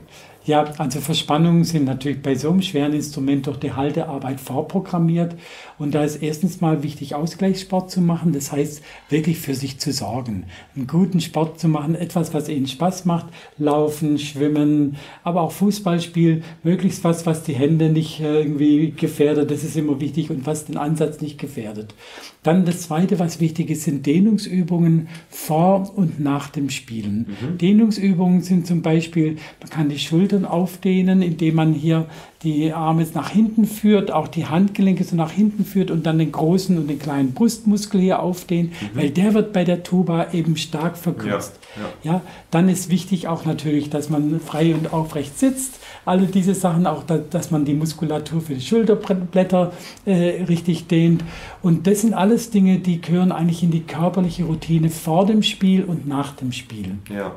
Ja, 0.49 0.64
also 0.78 1.00
Verspannungen 1.00 1.64
sind 1.64 1.85
natürlich 1.85 2.23
bei 2.23 2.35
so 2.35 2.49
einem 2.49 2.62
schweren 2.62 2.95
Instrument 2.95 3.47
durch 3.47 3.59
die 3.59 3.75
Haltearbeit 3.75 4.40
vorprogrammiert. 4.40 5.35
Und 5.78 5.95
da 5.95 6.02
ist 6.02 6.23
erstens 6.23 6.62
mal 6.62 6.83
wichtig, 6.83 7.14
Ausgleichssport 7.14 7.90
zu 7.90 8.00
machen. 8.00 8.33
Das 8.33 8.50
heißt, 8.50 8.83
wirklich 9.11 9.40
für 9.40 9.55
sich 9.55 9.78
zu 9.78 9.93
sorgen. 9.93 10.47
Einen 10.75 10.87
guten 10.87 11.21
Sport 11.21 11.61
zu 11.61 11.69
machen, 11.69 11.95
etwas, 11.95 12.33
was 12.33 12.49
ihnen 12.49 12.67
Spaß 12.67 13.05
macht. 13.05 13.26
Laufen, 13.59 14.19
schwimmen, 14.19 14.97
aber 15.23 15.43
auch 15.43 15.52
Fußballspiel. 15.52 16.43
Möglichst 16.62 17.05
was, 17.05 17.26
was 17.26 17.43
die 17.43 17.55
Hände 17.55 17.90
nicht 17.90 18.21
äh, 18.21 18.40
irgendwie 18.40 18.93
gefährdet. 18.93 19.50
Das 19.50 19.64
ist 19.64 19.76
immer 19.76 20.00
wichtig 20.00 20.31
und 20.31 20.47
was 20.47 20.64
den 20.64 20.78
Ansatz 20.78 21.21
nicht 21.21 21.37
gefährdet. 21.37 21.95
Dann 22.42 22.64
das 22.64 22.83
Zweite, 22.83 23.18
was 23.18 23.40
wichtig 23.40 23.68
ist, 23.71 23.83
sind 23.83 24.07
Dehnungsübungen 24.07 25.09
vor 25.28 25.92
und 25.97 26.21
nach 26.21 26.49
dem 26.49 26.71
Spielen. 26.71 27.26
Mhm. 27.28 27.59
Dehnungsübungen 27.59 28.42
sind 28.42 28.66
zum 28.66 28.80
Beispiel, 28.80 29.37
man 29.61 29.71
kann 29.71 29.88
die 29.88 29.99
Schultern 29.99 30.45
aufdehnen, 30.45 31.21
indem 31.21 31.57
man 31.57 31.73
hier 31.75 32.07
die 32.45 32.73
Arme 32.73 33.04
nach 33.14 33.30
hinten 33.30 33.66
führt, 33.66 34.12
auch 34.12 34.28
die 34.28 34.47
Handgelenke 34.47 35.02
so 35.02 35.16
nach 35.16 35.33
hinten 35.33 35.64
führt 35.64 35.90
und 35.90 36.07
dann 36.07 36.18
den 36.18 36.30
großen 36.30 36.78
und 36.78 36.88
den 36.88 37.00
kleinen 37.00 37.33
Brustmuskel 37.33 38.00
hier 38.00 38.23
aufdehnt, 38.23 38.71
mhm. 38.71 38.99
weil 38.99 39.11
der 39.11 39.35
wird 39.35 39.52
bei 39.52 39.64
der 39.64 39.83
Tuba 39.83 40.28
eben 40.33 40.57
stark 40.57 40.97
verkürzt. 40.97 41.59
Ja, 41.76 41.83
ja. 41.83 42.12
ja, 42.12 42.23
dann 42.52 42.68
ist 42.68 42.90
wichtig 42.90 43.26
auch 43.26 43.45
natürlich, 43.45 43.90
dass 43.90 44.09
man 44.09 44.38
frei 44.40 44.75
und 44.75 44.92
aufrecht 44.92 45.38
sitzt. 45.38 45.80
Alle 46.05 46.26
diese 46.26 46.55
Sachen, 46.55 46.87
auch 46.87 47.02
da, 47.05 47.19
dass 47.19 47.50
man 47.50 47.64
die 47.64 47.75
Muskulatur 47.75 48.40
für 48.40 48.55
die 48.55 48.61
Schulterblätter 48.61 49.73
äh, 50.05 50.43
richtig 50.45 50.87
dehnt. 50.87 51.23
Und 51.62 51.87
das 51.87 52.00
sind 52.02 52.14
alles 52.14 52.50
Dinge, 52.50 52.78
die 52.78 53.00
gehören 53.00 53.33
eigentlich 53.33 53.62
in 53.62 53.71
die 53.71 53.83
körperliche 53.83 54.45
Routine 54.45 54.90
vor 54.90 55.26
dem 55.26 55.43
Spiel 55.43 55.85
und 55.85 56.07
nach 56.07 56.33
dem 56.37 56.52
Spiel. 56.52 56.97
Ja. 57.11 57.33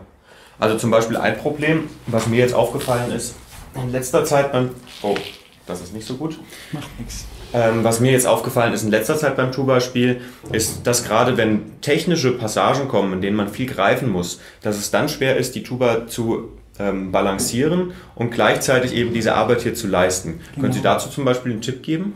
Also 0.59 0.77
zum 0.77 0.91
Beispiel 0.91 1.17
ein 1.17 1.37
Problem, 1.37 1.85
was 2.07 2.27
mir 2.27 2.37
jetzt 2.37 2.53
aufgefallen 2.53 3.11
ist, 3.11 3.35
in 3.75 3.91
letzter 3.91 4.25
Zeit 4.25 4.51
beim. 4.51 4.69
Oh, 5.01 5.15
das 5.65 5.81
ist 5.81 5.93
nicht 5.93 6.05
so 6.05 6.15
gut. 6.15 6.39
Macht 6.71 6.99
nichts. 6.99 7.25
Ähm, 7.53 7.83
was 7.83 7.99
mir 7.99 8.11
jetzt 8.11 8.27
aufgefallen 8.27 8.73
ist 8.73 8.83
in 8.83 8.91
letzter 8.91 9.17
Zeit 9.17 9.35
beim 9.35 9.51
Tuba-Spiel, 9.51 10.21
ist, 10.51 10.87
dass 10.87 11.03
gerade 11.03 11.35
wenn 11.35 11.81
technische 11.81 12.31
Passagen 12.31 12.87
kommen, 12.87 13.13
in 13.13 13.21
denen 13.21 13.35
man 13.35 13.49
viel 13.49 13.65
greifen 13.65 14.09
muss, 14.09 14.39
dass 14.61 14.77
es 14.77 14.91
dann 14.91 15.09
schwer 15.09 15.35
ist, 15.37 15.55
die 15.55 15.63
Tuba 15.63 16.07
zu 16.07 16.49
ähm, 16.79 17.11
balancieren 17.11 17.93
und 18.15 18.31
gleichzeitig 18.31 18.93
eben 18.93 19.13
diese 19.13 19.35
Arbeit 19.35 19.61
hier 19.61 19.73
zu 19.73 19.87
leisten. 19.87 20.39
Genau. 20.39 20.61
Können 20.61 20.73
Sie 20.73 20.81
dazu 20.81 21.09
zum 21.09 21.25
Beispiel 21.25 21.51
einen 21.51 21.61
Tipp 21.61 21.83
geben? 21.83 22.13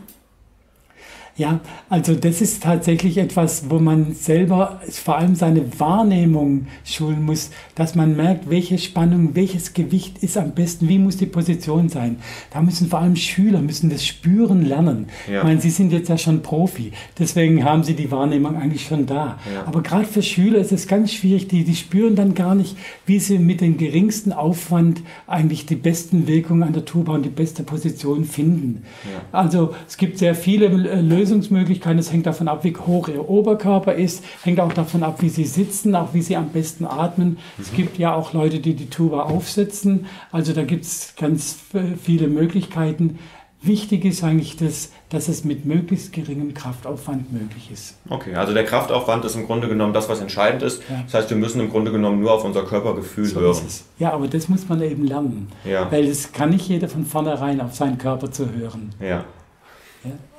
Ja, 1.38 1.60
also 1.90 2.14
das 2.14 2.40
ist 2.40 2.62
tatsächlich 2.62 3.18
etwas, 3.18 3.68
wo 3.68 3.78
man 3.78 4.14
selber 4.14 4.80
vor 4.90 5.18
allem 5.18 5.34
seine 5.34 5.78
Wahrnehmung 5.78 6.66
schulen 6.82 7.26
muss, 7.26 7.50
dass 7.74 7.94
man 7.94 8.16
merkt, 8.16 8.48
welche 8.48 8.78
Spannung, 8.78 9.34
welches 9.34 9.74
Gewicht 9.74 10.22
ist 10.22 10.38
am 10.38 10.52
besten, 10.52 10.88
wie 10.88 10.98
muss 10.98 11.18
die 11.18 11.26
Position 11.26 11.90
sein. 11.90 12.16
Da 12.54 12.62
müssen 12.62 12.88
vor 12.88 13.00
allem 13.00 13.16
Schüler 13.16 13.60
müssen 13.60 13.90
das 13.90 14.06
spüren 14.06 14.64
lernen. 14.64 15.08
Ja. 15.30 15.38
Ich 15.38 15.44
meine, 15.44 15.60
sie 15.60 15.68
sind 15.68 15.92
jetzt 15.92 16.08
ja 16.08 16.16
schon 16.16 16.40
Profi, 16.40 16.92
deswegen 17.18 17.64
haben 17.64 17.84
sie 17.84 17.94
die 17.94 18.10
Wahrnehmung 18.10 18.56
eigentlich 18.56 18.86
schon 18.86 19.04
da. 19.04 19.38
Ja. 19.52 19.66
Aber 19.66 19.82
gerade 19.82 20.06
für 20.06 20.22
Schüler 20.22 20.58
ist 20.58 20.72
es 20.72 20.88
ganz 20.88 21.12
schwierig, 21.12 21.48
die, 21.48 21.64
die 21.64 21.76
spüren 21.76 22.16
dann 22.16 22.34
gar 22.34 22.54
nicht, 22.54 22.78
wie 23.04 23.18
sie 23.18 23.38
mit 23.38 23.60
dem 23.60 23.76
geringsten 23.76 24.32
Aufwand 24.32 25.02
eigentlich 25.26 25.66
die 25.66 25.76
besten 25.76 26.26
Wirkungen 26.28 26.62
an 26.62 26.72
der 26.72 26.86
Tuba 26.86 27.12
und 27.12 27.24
die 27.24 27.28
beste 27.28 27.62
Position 27.62 28.24
finden. 28.24 28.84
Ja. 29.04 29.38
Also 29.38 29.74
es 29.86 29.98
gibt 29.98 30.16
sehr 30.16 30.34
viele 30.34 30.68
Lösungen 30.68 31.25
Lösungsmöglichkeiten. 31.26 31.98
Es 31.98 32.12
hängt 32.12 32.26
davon 32.26 32.48
ab, 32.48 32.62
wie 32.62 32.74
hoch 32.76 33.08
ihr 33.08 33.28
Oberkörper 33.28 33.94
ist, 33.94 34.24
hängt 34.42 34.60
auch 34.60 34.72
davon 34.72 35.02
ab, 35.02 35.20
wie 35.20 35.28
sie 35.28 35.44
sitzen, 35.44 35.94
auch 35.94 36.14
wie 36.14 36.22
sie 36.22 36.36
am 36.36 36.50
besten 36.50 36.86
atmen. 36.86 37.30
Mhm. 37.30 37.36
Es 37.58 37.72
gibt 37.72 37.98
ja 37.98 38.14
auch 38.14 38.32
Leute, 38.32 38.60
die 38.60 38.74
die 38.74 38.88
Tuba 38.88 39.22
aufsetzen. 39.22 40.06
Also 40.30 40.52
da 40.52 40.62
gibt 40.62 40.84
es 40.84 41.14
ganz 41.18 41.58
viele 42.02 42.28
Möglichkeiten. 42.28 43.18
Wichtig 43.62 44.04
ist 44.04 44.22
eigentlich, 44.22 44.56
dass, 44.56 44.92
dass 45.08 45.28
es 45.28 45.42
mit 45.42 45.64
möglichst 45.64 46.12
geringem 46.12 46.54
Kraftaufwand 46.54 47.32
möglich 47.32 47.70
ist. 47.72 47.96
Okay, 48.08 48.34
also 48.34 48.54
der 48.54 48.64
Kraftaufwand 48.64 49.24
ist 49.24 49.34
im 49.34 49.46
Grunde 49.46 49.66
genommen 49.66 49.92
das, 49.92 50.08
was 50.08 50.20
entscheidend 50.20 50.62
ist. 50.62 50.82
Ja. 50.88 51.02
Das 51.04 51.14
heißt, 51.14 51.30
wir 51.30 51.36
müssen 51.36 51.60
im 51.60 51.70
Grunde 51.70 51.90
genommen 51.90 52.20
nur 52.20 52.32
auf 52.32 52.44
unser 52.44 52.62
Körpergefühl 52.62 53.24
so 53.24 53.40
hören. 53.40 53.62
Ja, 53.98 54.12
aber 54.12 54.28
das 54.28 54.48
muss 54.48 54.68
man 54.68 54.80
eben 54.82 55.04
lernen. 55.04 55.48
Ja. 55.64 55.90
Weil 55.90 56.04
es 56.04 56.32
kann 56.32 56.50
nicht 56.50 56.68
jeder 56.68 56.88
von 56.88 57.04
vornherein 57.04 57.60
auf 57.60 57.74
seinen 57.74 57.98
Körper 57.98 58.30
zu 58.30 58.52
hören. 58.52 58.90
Ja. 59.00 59.24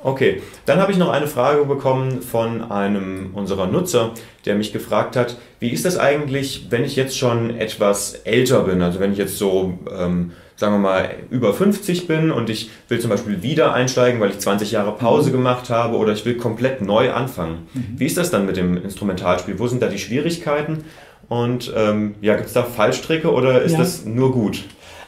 Okay, 0.03 0.41
dann 0.65 0.79
habe 0.79 0.91
ich 0.91 0.97
noch 0.97 1.09
eine 1.09 1.27
Frage 1.27 1.65
bekommen 1.65 2.21
von 2.21 2.71
einem 2.71 3.31
unserer 3.33 3.67
Nutzer, 3.67 4.11
der 4.45 4.55
mich 4.55 4.71
gefragt 4.71 5.15
hat, 5.15 5.37
wie 5.59 5.69
ist 5.69 5.85
das 5.85 5.97
eigentlich, 5.97 6.67
wenn 6.69 6.83
ich 6.83 6.95
jetzt 6.95 7.17
schon 7.17 7.57
etwas 7.57 8.13
älter 8.23 8.61
bin, 8.61 8.81
also 8.81 8.99
wenn 8.99 9.11
ich 9.11 9.17
jetzt 9.17 9.37
so, 9.37 9.79
ähm, 9.91 10.31
sagen 10.55 10.75
wir 10.75 10.79
mal, 10.79 11.09
über 11.29 11.53
50 11.53 12.07
bin 12.07 12.31
und 12.31 12.49
ich 12.49 12.69
will 12.89 12.99
zum 12.99 13.09
Beispiel 13.09 13.41
wieder 13.41 13.73
einsteigen, 13.73 14.21
weil 14.21 14.29
ich 14.29 14.39
20 14.39 14.71
Jahre 14.71 14.93
Pause 14.93 15.29
mhm. 15.29 15.33
gemacht 15.33 15.69
habe 15.69 15.97
oder 15.97 16.13
ich 16.13 16.25
will 16.25 16.37
komplett 16.37 16.81
neu 16.81 17.11
anfangen. 17.11 17.67
Mhm. 17.73 17.95
Wie 17.97 18.05
ist 18.05 18.17
das 18.17 18.31
dann 18.31 18.45
mit 18.45 18.55
dem 18.55 18.77
Instrumentalspiel? 18.77 19.59
Wo 19.59 19.67
sind 19.67 19.81
da 19.81 19.87
die 19.87 19.99
Schwierigkeiten? 19.99 20.85
Und 21.27 21.73
ähm, 21.75 22.15
ja, 22.21 22.35
gibt 22.35 22.47
es 22.47 22.53
da 22.53 22.63
Fallstricke 22.63 23.31
oder 23.31 23.61
ist 23.61 23.73
ja. 23.73 23.79
das 23.79 24.05
nur 24.05 24.31
gut? 24.31 24.63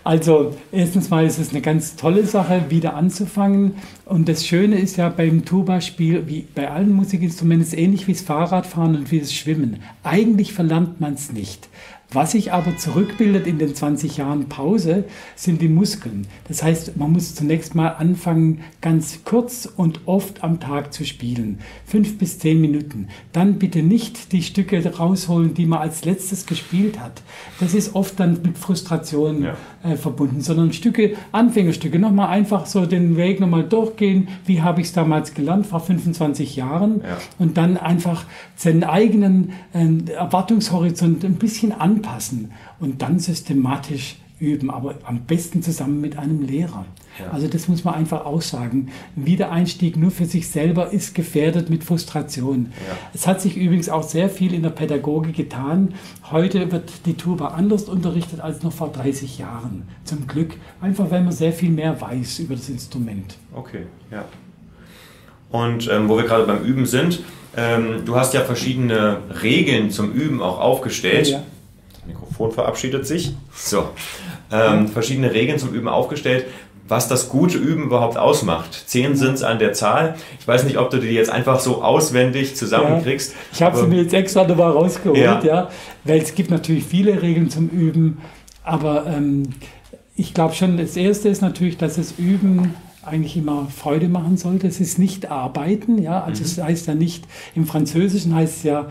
Also 0.09 0.55
erstens 0.71 1.11
mal 1.11 1.23
ist 1.23 1.37
es 1.37 1.51
eine 1.51 1.61
ganz 1.61 1.95
tolle 1.95 2.25
Sache, 2.25 2.63
wieder 2.69 2.95
anzufangen. 2.95 3.75
Und 4.05 4.27
das 4.27 4.43
Schöne 4.43 4.79
ist 4.79 4.97
ja 4.97 5.07
beim 5.07 5.45
Tuba-Spiel, 5.45 6.23
wie 6.25 6.47
bei 6.55 6.67
allen 6.67 6.93
Musikinstrumenten, 6.93 7.67
ist 7.67 7.77
ähnlich 7.77 8.07
wie 8.07 8.13
das 8.13 8.23
Fahrradfahren 8.23 8.95
und 8.95 9.11
wie 9.11 9.19
das 9.19 9.31
Schwimmen. 9.31 9.83
Eigentlich 10.01 10.51
verlernt 10.51 10.99
man 10.99 11.13
es 11.13 11.31
nicht. 11.31 11.69
Was 12.11 12.31
sich 12.31 12.51
aber 12.51 12.75
zurückbildet 12.75 13.45
in 13.45 13.59
den 13.59 13.75
20 13.75 14.17
Jahren 14.17 14.49
Pause, 14.49 15.03
sind 15.35 15.61
die 15.61 15.67
Muskeln. 15.67 16.25
Das 16.47 16.63
heißt, 16.63 16.97
man 16.97 17.11
muss 17.11 17.35
zunächst 17.35 17.75
mal 17.75 17.89
anfangen, 17.89 18.61
ganz 18.81 19.19
kurz 19.23 19.67
und 19.67 20.01
oft 20.07 20.43
am 20.43 20.59
Tag 20.59 20.91
zu 20.91 21.05
spielen. 21.05 21.59
Fünf 21.85 22.17
bis 22.17 22.39
zehn 22.39 22.59
Minuten. 22.59 23.09
Dann 23.31 23.59
bitte 23.59 23.83
nicht 23.83 24.31
die 24.31 24.41
Stücke 24.41 24.83
rausholen, 24.91 25.53
die 25.53 25.67
man 25.67 25.79
als 25.79 26.03
letztes 26.03 26.47
gespielt 26.47 26.99
hat. 26.99 27.21
Das 27.59 27.75
ist 27.75 27.93
oft 27.93 28.19
dann 28.19 28.39
mit 28.41 28.57
Frustration 28.57 29.43
ja. 29.43 29.55
äh, 29.83 29.95
verbunden, 29.95 30.41
sondern 30.41 30.73
Stücke, 30.73 31.13
Anfängerstücke, 31.31 31.99
nochmal 31.99 32.29
einfach 32.29 32.65
so 32.65 32.87
den 32.87 33.17
Weg 33.17 33.39
nochmal 33.39 33.65
durchgehen. 33.65 34.29
Wie 34.47 34.63
habe 34.63 34.81
ich 34.81 34.87
es 34.87 34.93
damals 34.93 35.35
gelernt, 35.35 35.67
vor 35.67 35.79
25 35.79 36.55
Jahren? 36.55 37.01
Ja. 37.03 37.17
Und 37.37 37.57
dann 37.57 37.77
einfach 37.77 38.25
seinen 38.55 38.83
eigenen 38.83 39.53
äh, 39.73 40.11
Erwartungshorizont 40.11 41.23
ein 41.23 41.35
bisschen 41.35 41.71
anpassen 41.71 41.98
anpassen 41.99 42.51
und 42.79 43.01
dann 43.01 43.19
systematisch 43.19 44.15
üben, 44.39 44.71
aber 44.71 44.95
am 45.03 45.19
besten 45.21 45.61
zusammen 45.61 45.99
mit 45.99 46.17
einem 46.17 46.41
Lehrer. 46.41 46.85
Ja. 47.19 47.31
Also 47.31 47.47
das 47.47 47.67
muss 47.67 47.83
man 47.83 47.95
einfach 47.95 48.25
aussagen. 48.25 48.89
Ein 49.17 49.25
Wiedereinstieg 49.25 49.97
nur 49.97 50.11
für 50.11 50.25
sich 50.25 50.47
selber 50.47 50.93
ist 50.93 51.13
gefährdet 51.13 51.69
mit 51.69 51.83
Frustration. 51.83 52.71
Ja. 52.87 52.97
Es 53.13 53.27
hat 53.27 53.41
sich 53.41 53.57
übrigens 53.57 53.89
auch 53.89 54.03
sehr 54.03 54.29
viel 54.29 54.53
in 54.53 54.63
der 54.63 54.69
Pädagogik 54.69 55.35
getan. 55.35 55.93
Heute 56.31 56.71
wird 56.71 56.89
die 57.05 57.15
Tuba 57.15 57.49
anders 57.49 57.89
unterrichtet 57.89 58.39
als 58.39 58.63
noch 58.63 58.71
vor 58.71 58.93
30 58.93 59.39
Jahren. 59.39 59.83
Zum 60.05 60.25
Glück. 60.25 60.55
Einfach 60.79 61.11
weil 61.11 61.21
man 61.21 61.33
sehr 61.33 61.51
viel 61.51 61.71
mehr 61.71 61.99
weiß 61.99 62.39
über 62.39 62.55
das 62.55 62.69
Instrument. 62.69 63.35
Okay, 63.53 63.87
ja. 64.09 64.23
Und 65.49 65.89
ähm, 65.91 66.07
wo 66.07 66.15
wir 66.15 66.23
gerade 66.23 66.45
beim 66.45 66.63
Üben 66.63 66.85
sind, 66.85 67.19
ähm, 67.57 68.03
du 68.05 68.15
hast 68.15 68.33
ja 68.33 68.41
verschiedene 68.41 69.17
Regeln 69.41 69.91
zum 69.91 70.13
Üben 70.13 70.41
auch 70.41 70.59
aufgestellt. 70.59 71.27
Ja. 71.27 71.43
Mikrofon 72.39 72.51
verabschiedet 72.51 73.05
sich. 73.05 73.35
So. 73.53 73.89
Ähm, 74.51 74.87
verschiedene 74.87 75.33
Regeln 75.33 75.59
zum 75.59 75.73
Üben 75.73 75.87
aufgestellt, 75.87 76.45
was 76.87 77.07
das 77.07 77.29
gute 77.29 77.57
Üben 77.57 77.83
überhaupt 77.83 78.17
ausmacht. 78.17 78.83
Zehn 78.87 79.15
sind 79.15 79.35
es 79.35 79.43
an 79.43 79.59
der 79.59 79.73
Zahl. 79.73 80.15
Ich 80.39 80.47
weiß 80.47 80.63
nicht, 80.63 80.77
ob 80.77 80.89
du 80.89 80.97
die 80.97 81.09
jetzt 81.09 81.29
einfach 81.29 81.59
so 81.59 81.83
auswendig 81.83 82.55
zusammenkriegst. 82.55 83.33
Ja, 83.33 83.37
ich 83.53 83.61
habe 83.61 83.77
sie 83.77 83.87
mir 83.87 84.01
jetzt 84.01 84.13
extra 84.13 84.47
nochmal 84.47 84.71
rausgeholt, 84.71 85.19
ja. 85.19 85.43
ja. 85.43 85.69
Weil 86.03 86.21
es 86.21 86.33
gibt 86.33 86.49
natürlich 86.49 86.85
viele 86.85 87.21
Regeln 87.21 87.49
zum 87.49 87.69
Üben, 87.69 88.19
aber 88.63 89.05
ähm, 89.05 89.49
ich 90.15 90.33
glaube 90.33 90.55
schon, 90.55 90.77
das 90.77 90.97
erste 90.97 91.29
ist 91.29 91.41
natürlich, 91.41 91.77
dass 91.77 91.97
das 91.97 92.13
Üben 92.17 92.73
eigentlich 93.03 93.37
immer 93.37 93.67
Freude 93.75 94.07
machen 94.07 94.37
sollte. 94.37 94.67
Es 94.67 94.79
ist 94.79 94.97
nicht 94.97 95.29
arbeiten, 95.29 96.01
ja. 96.01 96.23
Also 96.23 96.41
mhm. 96.41 96.45
es 96.45 96.61
heißt 96.61 96.87
ja 96.87 96.95
nicht, 96.95 97.25
im 97.55 97.67
Französischen 97.67 98.33
heißt 98.33 98.57
es 98.57 98.63
ja 98.63 98.87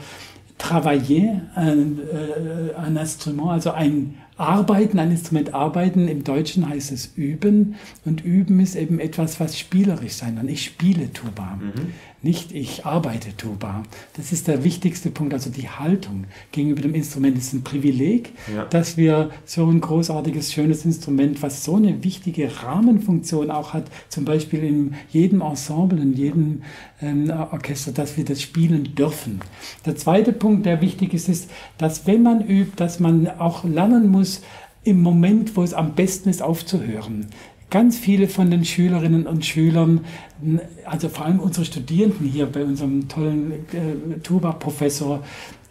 travailler, 0.59 1.43
ein, 1.55 1.99
äh, 2.01 2.75
ein 2.77 2.97
Instrument, 2.97 3.49
also 3.49 3.71
ein 3.71 4.17
Arbeiten, 4.37 4.99
ein 4.99 5.11
Instrument 5.11 5.55
arbeiten, 5.55 6.07
im 6.07 6.23
Deutschen 6.23 6.69
heißt 6.69 6.93
es 6.93 7.13
üben 7.17 7.75
und 8.05 8.25
üben 8.25 8.61
ist 8.61 8.77
eben 8.77 9.01
etwas, 9.01 9.41
was 9.41 9.59
spielerisch 9.59 10.15
sein 10.15 10.37
kann. 10.37 10.49
Ich 10.49 10.65
spiele 10.65 11.13
Tuba. 11.13 11.59
Mhm 11.61 11.93
nicht 12.23 12.53
ich 12.53 12.85
arbeite 12.85 13.37
Tuba. 13.37 13.85
Das 14.17 14.33
ist 14.33 14.49
der 14.49 14.65
wichtigste 14.65 15.11
Punkt, 15.11 15.35
also 15.35 15.51
die 15.51 15.69
Haltung 15.69 16.25
gegenüber 16.51 16.83
dem 16.83 16.95
Instrument 16.95 17.39
ist 17.39 17.53
ein 17.53 17.63
Privileg, 17.63 18.33
ja. 18.53 18.65
dass 18.65 18.97
wir 18.97 19.31
so 19.45 19.67
ein 19.67 19.81
großartiges, 19.81 20.53
schönes 20.53 20.85
Instrument, 20.85 21.41
was 21.43 21.65
so 21.65 21.77
eine 21.77 22.03
wichtige 22.03 22.51
Rahmenfunktion 22.63 23.51
auch 23.51 23.73
hat, 23.73 23.85
zum 24.09 24.25
Beispiel 24.25 24.65
in 24.65 24.95
jedem 25.11 25.41
Ensemble, 25.43 26.01
in 26.01 26.15
jedem 26.15 26.63
ähm, 27.01 27.31
Orchester, 27.31 27.93
dass 27.93 28.17
wir 28.17 28.25
das 28.25 28.43
spielen 28.43 28.95
dürfen. 28.97 29.41
Der 29.87 29.97
zweite 29.97 30.33
Punkt, 30.33 30.67
der 30.67 30.81
wichtig 30.81 31.15
ist, 31.15 31.29
ist, 31.29 31.51
dass 31.79 32.07
wenn 32.07 32.23
man 32.23 32.47
übt, 32.47 32.73
dass 32.77 32.99
man 32.99 33.29
auch 33.39 33.65
lernen 33.65 34.09
muss, 34.11 34.43
im 34.85 35.03
Moment, 35.03 35.57
wo 35.57 35.63
es 35.63 35.75
am 35.75 35.95
besten 35.95 36.31
ist, 36.31 36.43
aufzuhören. 36.43 37.27
Ganz 37.71 37.99
viele 37.99 38.29
von 38.29 38.51
den 38.51 38.65
Schülerinnen 38.65 39.27
und 39.27 39.45
Schülern, 39.45 40.01
also 40.87 41.09
vor 41.09 41.27
allem 41.27 41.39
unsere 41.41 41.67
Studierenden 41.67 42.27
hier 42.27 42.47
bei 42.47 42.65
unserem 42.65 43.09
tollen 43.09 43.53
äh, 43.53 44.19
Tuba-Professor, 44.23 45.23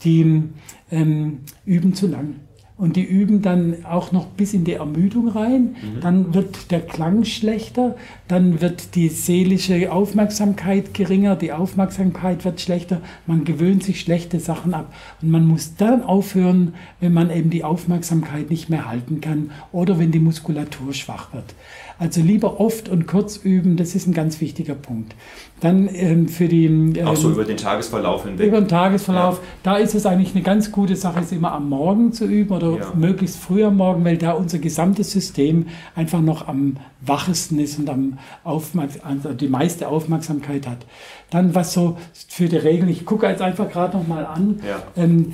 die 0.04 0.44
ähm, 0.92 1.40
üben 1.66 1.96
zu 1.96 2.08
lang 2.08 2.36
und 2.78 2.96
die 2.96 3.04
üben 3.04 3.42
dann 3.42 3.86
auch 3.86 4.12
noch 4.12 4.28
bis 4.28 4.54
in 4.54 4.64
die 4.64 4.74
Ermüdung 4.74 5.30
rein. 5.30 5.76
Mhm. 5.82 6.02
Dann 6.02 6.34
wird 6.34 6.70
der 6.72 6.82
Klang 6.82 7.24
schlechter, 7.24 7.96
dann 8.28 8.62
wird 8.62 8.94
die 8.94 9.10
seelische 9.10 9.92
Aufmerksamkeit 9.92 10.94
geringer, 10.94 11.36
die 11.36 11.52
Aufmerksamkeit 11.52 12.46
wird 12.46 12.62
schlechter, 12.62 13.02
man 13.26 13.46
gewöhnt 13.46 13.84
sich 13.84 14.00
schlechte 14.00 14.40
Sachen 14.40 14.76
ab 14.76 14.94
und 15.22 15.32
man 15.32 15.48
muss 15.48 15.76
dann 15.76 16.04
aufhören, 16.04 16.76
wenn 17.00 17.14
man 17.14 17.32
eben 17.32 17.50
die 17.50 17.64
Aufmerksamkeit 17.64 18.52
nicht 18.52 18.70
mehr 18.70 18.88
halten 18.88 19.22
kann 19.22 19.52
oder 19.72 19.98
wenn 19.98 20.12
die 20.12 20.20
Muskulatur 20.20 20.94
schwach 20.94 21.34
wird. 21.34 21.56
Also 22.00 22.22
lieber 22.22 22.60
oft 22.60 22.90
und 22.90 23.08
kurz 23.08 23.38
üben, 23.38 23.76
das 23.76 23.96
ist 23.96 24.06
ein 24.06 24.14
ganz 24.14 24.40
wichtiger 24.40 24.76
Punkt. 24.76 25.16
Dann 25.62 25.90
ähm, 25.92 26.28
für 26.28 26.48
die. 26.48 26.66
Ähm, 26.66 26.94
Auch 27.04 27.16
so 27.16 27.32
über 27.32 27.44
den 27.44 27.58
Tagesverlauf 27.58 28.26
hinweg. 28.26 28.48
Über 28.48 28.62
den 28.62 28.68
Tagesverlauf. 28.68 29.38
Ja. 29.38 29.44
Da 29.64 29.78
ist 29.78 29.96
es 29.96 30.06
eigentlich 30.06 30.36
eine 30.36 30.44
ganz 30.44 30.72
gute 30.72 30.96
Sache, 30.96 31.22
es 31.22 31.32
immer 31.32 31.54
am 31.54 31.70
Morgen 31.70 32.14
zu 32.14 32.26
üben 32.26 32.54
oder 32.54 32.67
ja. 32.76 32.94
möglichst 32.96 33.38
früh 33.38 33.64
am 33.64 33.78
Morgen, 33.78 34.04
weil 34.04 34.18
da 34.18 34.34
unser 34.34 34.60
gesamtes 34.60 35.12
System 35.12 35.68
einfach 35.96 36.22
noch 36.22 36.48
am 36.48 36.78
wachesten 37.02 37.60
ist 37.60 37.80
und 37.80 37.90
am 37.90 38.18
Aufmerks 38.44 39.00
also 39.00 39.34
die 39.34 39.48
meiste 39.48 39.88
Aufmerksamkeit 39.88 40.68
hat. 40.68 40.86
Dann 41.30 41.56
was 41.56 41.74
so 41.74 41.98
für 42.28 42.50
die 42.50 42.58
Regeln, 42.58 42.90
ich 42.90 43.06
gucke 43.06 43.28
jetzt 43.28 43.42
einfach 43.42 43.70
gerade 43.70 43.98
noch 43.98 44.08
mal 44.08 44.26
an, 44.26 44.60
ja. 44.68 44.82
ähm, 44.96 45.34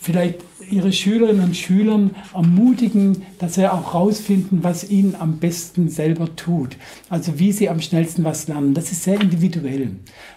vielleicht 0.00 0.40
ihre 0.70 0.92
Schülerinnen 0.92 1.44
und 1.44 1.56
Schülern 1.56 2.14
ermutigen, 2.34 3.22
dass 3.38 3.54
sie 3.54 3.70
auch 3.70 3.92
herausfinden, 3.92 4.60
was 4.62 4.88
ihnen 4.88 5.16
am 5.18 5.38
besten 5.38 5.88
selber 5.88 6.34
tut. 6.36 6.76
Also 7.08 7.38
wie 7.38 7.52
sie 7.52 7.68
am 7.68 7.80
schnellsten 7.80 8.24
was 8.24 8.48
lernen. 8.48 8.74
Das 8.74 8.92
ist 8.92 9.02
sehr 9.02 9.20
individuell. 9.20 9.90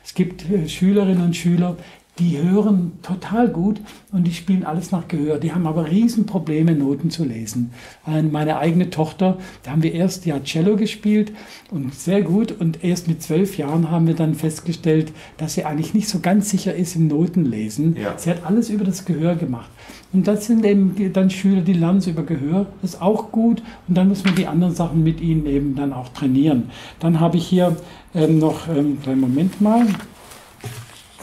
Es 0.04 0.14
gibt 0.14 0.50
äh, 0.50 0.68
Schülerinnen 0.68 1.24
und 1.24 1.36
Schüler, 1.36 1.78
die 2.20 2.38
hören 2.38 2.92
total 3.02 3.50
gut 3.50 3.82
und 4.12 4.26
die 4.26 4.34
spielen 4.34 4.64
alles 4.64 4.92
nach 4.92 5.08
Gehör. 5.08 5.40
Die 5.40 5.52
haben 5.52 5.66
aber 5.66 5.90
Riesenprobleme, 5.90 6.76
Noten 6.76 7.10
zu 7.10 7.26
lesen. 7.26 7.72
Meine 8.06 8.58
eigene 8.58 8.92
Tochter, 8.92 9.40
da 9.64 9.72
haben 9.72 9.82
wir 9.82 9.94
erst 9.94 10.28
ja 10.28 10.40
Cello 10.44 10.76
gespielt 10.76 11.32
und 11.72 11.96
sehr 11.96 12.22
gut 12.22 12.52
und 12.52 12.84
erst 12.84 13.08
mit 13.08 13.24
zwölf 13.24 13.58
Jahren 13.58 13.90
haben 13.90 14.06
wir 14.06 14.14
dann 14.14 14.36
festgestellt, 14.36 15.12
dass 15.38 15.56
sie 15.56 15.66
eigentlich 15.66 15.96
nicht 15.96 16.08
so 16.08 16.20
ganz 16.20 16.52
sicher 16.52 16.76
ist 16.76 16.96
im 16.96 17.08
Notenlesen. 17.08 17.96
Ja. 17.96 18.14
Sie 18.16 18.30
hat 18.30 18.46
alles 18.46 18.70
über 18.70 18.84
das 18.86 19.06
Gehör 19.06 19.36
gemacht. 19.36 19.72
Und 20.12 20.28
das 20.28 20.46
sind 20.46 20.64
eben 20.64 21.12
dann 21.14 21.32
Schüler, 21.32 21.62
die 21.62 21.74
lernen 21.74 21.98
es 21.98 22.06
über 22.06 22.22
Gehör, 22.22 22.68
das 22.84 22.94
ist 22.94 23.02
auch 23.02 23.32
gut. 23.32 23.64
Und 23.88 23.98
dann 23.98 24.10
muss 24.10 24.24
man 24.24 24.36
die 24.36 24.46
anderen 24.46 24.76
Sachen 24.76 25.04
mit 25.04 25.20
ihnen 25.20 25.48
eben 25.48 25.76
dann 25.76 25.92
auch 25.92 26.10
trainieren. 26.10 26.70
Dann 27.00 27.20
habe 27.20 27.38
ich 27.38 27.48
hier 27.48 27.76
ähm, 28.14 28.38
noch, 28.38 28.68
ähm, 28.68 29.00
einen 29.08 29.20
Moment 29.20 29.60
mal, 29.60 29.88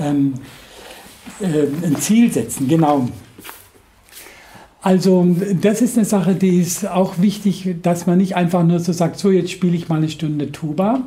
ähm, 0.00 0.35
äh, 0.35 0.59
ein 1.40 1.96
Ziel 1.96 2.32
setzen, 2.32 2.68
genau. 2.68 3.08
Also 4.82 5.37
das 5.60 5.82
ist 5.82 5.96
eine 5.96 6.06
Sache, 6.06 6.34
die 6.34 6.58
ist 6.58 6.88
auch 6.88 7.18
wichtig, 7.18 7.76
dass 7.82 8.06
man 8.06 8.16
nicht 8.18 8.34
einfach 8.37 8.64
nur 8.64 8.80
so 8.80 8.92
sagt, 8.92 9.18
so 9.18 9.30
jetzt 9.30 9.50
spiele 9.50 9.76
ich 9.76 9.88
mal 9.88 9.96
eine 9.96 10.08
Stunde 10.08 10.52
Tuba, 10.52 11.02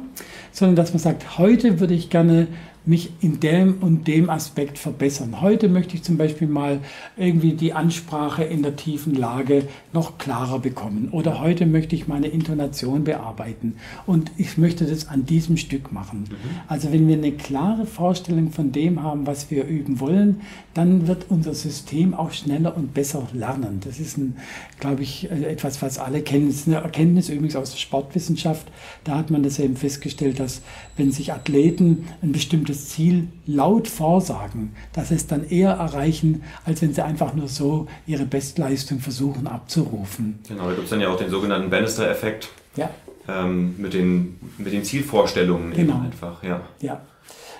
sondern 0.51 0.75
dass 0.75 0.93
man 0.93 0.99
sagt, 0.99 1.39
heute 1.39 1.79
würde 1.79 1.95
ich 1.95 2.11
gerne 2.11 2.47
mich 2.85 3.11
in 3.21 3.39
dem 3.39 3.77
und 3.79 4.07
dem 4.07 4.29
Aspekt 4.29 4.77
verbessern. 4.77 5.39
Heute 5.39 5.69
möchte 5.69 5.95
ich 5.95 6.03
zum 6.03 6.17
Beispiel 6.17 6.47
mal 6.47 6.79
irgendwie 7.15 7.53
die 7.53 7.73
Ansprache 7.73 8.43
in 8.43 8.61
der 8.61 8.75
tiefen 8.75 9.15
Lage 9.15 9.67
noch 9.93 10.17
klarer 10.17 10.59
bekommen. 10.59 11.07
Oder 11.11 11.39
heute 11.39 11.65
möchte 11.65 11.95
ich 11.95 12.07
meine 12.07 12.27
Intonation 12.27 13.05
bearbeiten. 13.05 13.75
Und 14.05 14.31
ich 14.37 14.57
möchte 14.57 14.85
das 14.85 15.07
an 15.07 15.25
diesem 15.25 15.55
Stück 15.55 15.93
machen. 15.93 16.25
Mhm. 16.29 16.35
Also 16.67 16.91
wenn 16.91 17.07
wir 17.07 17.15
eine 17.15 17.31
klare 17.31 17.85
Vorstellung 17.85 18.51
von 18.51 18.73
dem 18.73 19.01
haben, 19.01 19.25
was 19.27 19.49
wir 19.49 19.65
üben 19.65 20.01
wollen, 20.01 20.41
dann 20.73 21.07
wird 21.07 21.27
unser 21.29 21.53
System 21.53 22.13
auch 22.13 22.31
schneller 22.31 22.75
und 22.75 22.93
besser 22.93 23.27
lernen. 23.33 23.79
Das 23.85 23.99
ist, 23.99 24.17
ein, 24.17 24.35
glaube 24.79 25.03
ich, 25.03 25.31
äh, 25.31 25.45
etwas, 25.45 25.81
was 25.81 25.99
alle 25.99 26.21
kennen. 26.21 26.47
Das 26.47 26.57
ist 26.57 26.67
eine 26.67 26.77
Erkenntnis 26.77 27.29
übrigens 27.29 27.55
aus 27.55 27.71
der 27.71 27.77
Sportwissenschaft. 27.77 28.67
Da 29.05 29.17
hat 29.17 29.29
man 29.29 29.43
das 29.43 29.59
eben 29.59 29.77
festgestellt, 29.77 30.39
dass 30.39 30.61
wenn 30.97 31.11
sich 31.11 31.31
Athleten 31.31 32.07
ein 32.21 32.31
bestimmtes 32.31 32.72
bestimmtes 32.73 32.89
Ziel 32.89 33.27
laut 33.45 33.87
vorsagen, 33.87 34.75
dass 34.93 35.09
sie 35.09 35.15
es 35.15 35.27
dann 35.27 35.47
eher 35.47 35.71
erreichen, 35.71 36.43
als 36.65 36.81
wenn 36.81 36.93
sie 36.93 37.03
einfach 37.03 37.33
nur 37.33 37.47
so 37.47 37.87
ihre 38.07 38.25
Bestleistung 38.25 38.99
versuchen 38.99 39.47
abzurufen. 39.47 40.39
Genau, 40.47 40.65
da 40.65 40.71
gibt 40.71 40.85
es 40.85 40.89
dann 40.89 41.01
ja 41.01 41.09
auch 41.09 41.17
den 41.17 41.29
sogenannten 41.29 41.69
Bannister-Effekt. 41.69 42.49
Ja. 42.75 42.89
Ähm, 43.27 43.75
mit, 43.77 43.93
den, 43.93 44.39
mit 44.57 44.73
den 44.73 44.83
Zielvorstellungen 44.83 45.71
genau. 45.73 46.01
einfach, 46.01 46.43
ja. 46.43 46.61
Ja. 46.81 47.01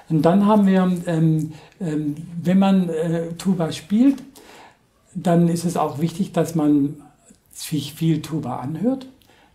Und 0.10 0.24
dann 0.24 0.46
haben 0.46 0.68
wir, 0.68 0.92
ähm, 1.06 1.54
ähm, 1.80 2.16
wenn 2.42 2.60
man 2.60 2.90
äh, 2.90 3.30
Tuba 3.38 3.72
spielt, 3.72 4.22
dann 5.16 5.48
ist 5.48 5.64
es 5.64 5.78
auch 5.78 6.02
wichtig, 6.02 6.34
dass 6.34 6.56
man 6.56 6.98
sich 7.54 7.94
viel 7.94 8.22
Tuba 8.22 8.58
anhört 8.58 9.08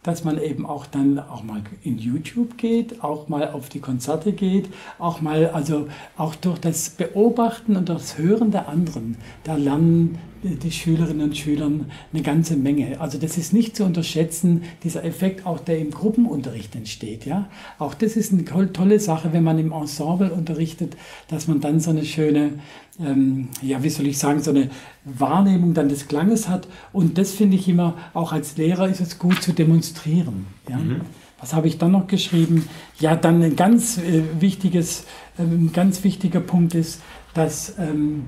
dass 0.03 0.25
man 0.25 0.41
eben 0.41 0.65
auch 0.65 0.87
dann 0.87 1.19
auch 1.19 1.43
mal 1.43 1.63
in 1.83 1.99
YouTube 1.99 2.57
geht, 2.57 3.03
auch 3.03 3.29
mal 3.29 3.51
auf 3.51 3.69
die 3.69 3.81
Konzerte 3.81 4.33
geht, 4.33 4.69
auch 4.99 5.21
mal, 5.21 5.51
also 5.51 5.89
auch 6.17 6.35
durch 6.35 6.59
das 6.61 6.91
Beobachten 6.91 7.77
und 7.77 7.89
das 7.89 8.17
Hören 8.17 8.51
der 8.51 8.69
anderen, 8.69 9.17
da 9.45 9.57
lernen 9.57 10.19
die 10.43 10.71
Schülerinnen 10.71 11.29
und 11.29 11.37
Schüler 11.37 11.67
eine 12.13 12.23
ganze 12.23 12.57
Menge. 12.57 13.01
Also 13.01 13.19
das 13.19 13.39
ist 13.39 13.53
nicht 13.53 13.77
zu 13.77 13.85
unterschätzen, 13.85 14.63
dieser 14.85 15.05
Effekt 15.05 15.47
auch, 15.47 15.59
der 15.59 15.79
im 15.79 15.91
Gruppenunterricht 15.91 16.75
entsteht. 16.77 17.27
Ja? 17.27 17.49
Auch 17.79 17.95
das 17.95 18.17
ist 18.17 18.33
eine 18.33 18.73
tolle 18.73 19.01
Sache, 19.01 19.33
wenn 19.33 19.45
man 19.45 19.59
im 19.59 19.73
Ensemble 19.73 20.33
unterrichtet, 20.33 20.97
dass 21.29 21.49
man 21.49 21.61
dann 21.61 21.81
so 21.81 21.91
eine 21.91 22.05
schöne, 22.05 22.53
ähm, 23.01 23.49
ja, 23.63 23.83
wie 23.83 23.91
soll 23.91 24.07
ich 24.07 24.19
sagen, 24.19 24.41
so 24.41 24.51
eine 24.51 24.71
Wahrnehmung 25.05 25.75
dann 25.75 25.89
des 25.89 26.09
Klanges 26.09 26.49
hat. 26.49 26.69
Und 26.93 27.19
das 27.19 27.33
finde 27.33 27.57
ich 27.57 27.69
immer, 27.69 27.97
auch 28.15 28.33
als 28.33 28.57
Lehrer 28.57 28.89
ist 28.89 29.01
es 29.01 29.19
gut 29.19 29.43
zu 29.43 29.53
demonstrieren. 29.53 30.47
Ja? 30.69 30.79
Mhm. 30.79 31.01
Was 31.41 31.55
habe 31.55 31.69
ich 31.69 31.79
dann 31.79 31.93
noch 31.93 32.09
geschrieben? 32.09 32.69
Ja, 32.99 33.15
dann 33.15 33.43
ein 33.43 33.55
ganz 33.55 33.99
äh, 33.99 34.23
wichtiges, 34.41 35.05
äh, 35.39 35.69
ganz 35.73 36.03
wichtiger 36.03 36.41
Punkt 36.41 36.75
ist, 36.75 37.01
dass 37.35 37.75
ähm, 37.79 38.25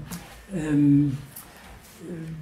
ähm, 0.54 1.18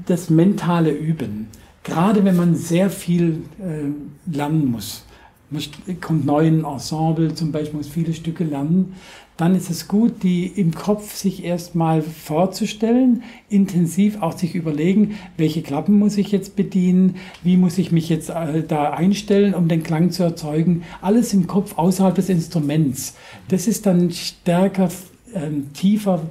das 0.07 0.31
mentale 0.31 0.91
Üben. 0.91 1.49
Gerade 1.85 2.25
wenn 2.25 2.37
man 2.37 2.55
sehr 2.55 2.91
viel 2.91 3.43
äh, 3.61 4.35
lernen 4.35 4.71
muss. 4.71 5.05
Man 5.51 5.63
kommt 6.01 6.27
neu 6.27 6.47
in 6.47 6.65
ein 6.65 6.73
Ensemble, 6.73 7.35
zum 7.35 7.53
Beispiel 7.53 7.79
muss 7.79 7.89
viele 7.89 8.13
Stücke 8.13 8.45
lernen, 8.45 8.95
dann 9.39 9.55
ist 9.55 9.71
es 9.71 9.87
gut, 9.87 10.25
die 10.25 10.47
im 10.47 10.75
Kopf 10.75 11.15
sich 11.15 11.45
erstmal 11.45 12.03
vorzustellen, 12.03 13.23
intensiv 13.49 14.21
auch 14.21 14.37
sich 14.37 14.57
überlegen, 14.57 15.17
welche 15.37 15.63
Klappen 15.63 15.97
muss 15.97 16.19
ich 16.19 16.33
jetzt 16.33 16.57
bedienen, 16.57 17.15
wie 17.45 17.57
muss 17.57 17.79
ich 17.79 17.93
mich 17.93 18.09
jetzt 18.09 18.31
äh, 18.31 18.65
da 18.67 18.91
einstellen, 18.91 19.55
um 19.55 19.69
den 19.69 19.85
Klang 19.85 20.11
zu 20.11 20.25
erzeugen. 20.25 20.83
Alles 21.01 21.33
im 21.33 21.47
Kopf 21.47 21.79
außerhalb 21.79 22.17
des 22.17 22.29
Instruments. 22.29 23.15
Das 23.47 23.69
ist 23.69 23.87
dann 23.87 24.11
stärker, 24.11 24.89
äh, 25.33 25.51
tiefer 25.73 26.23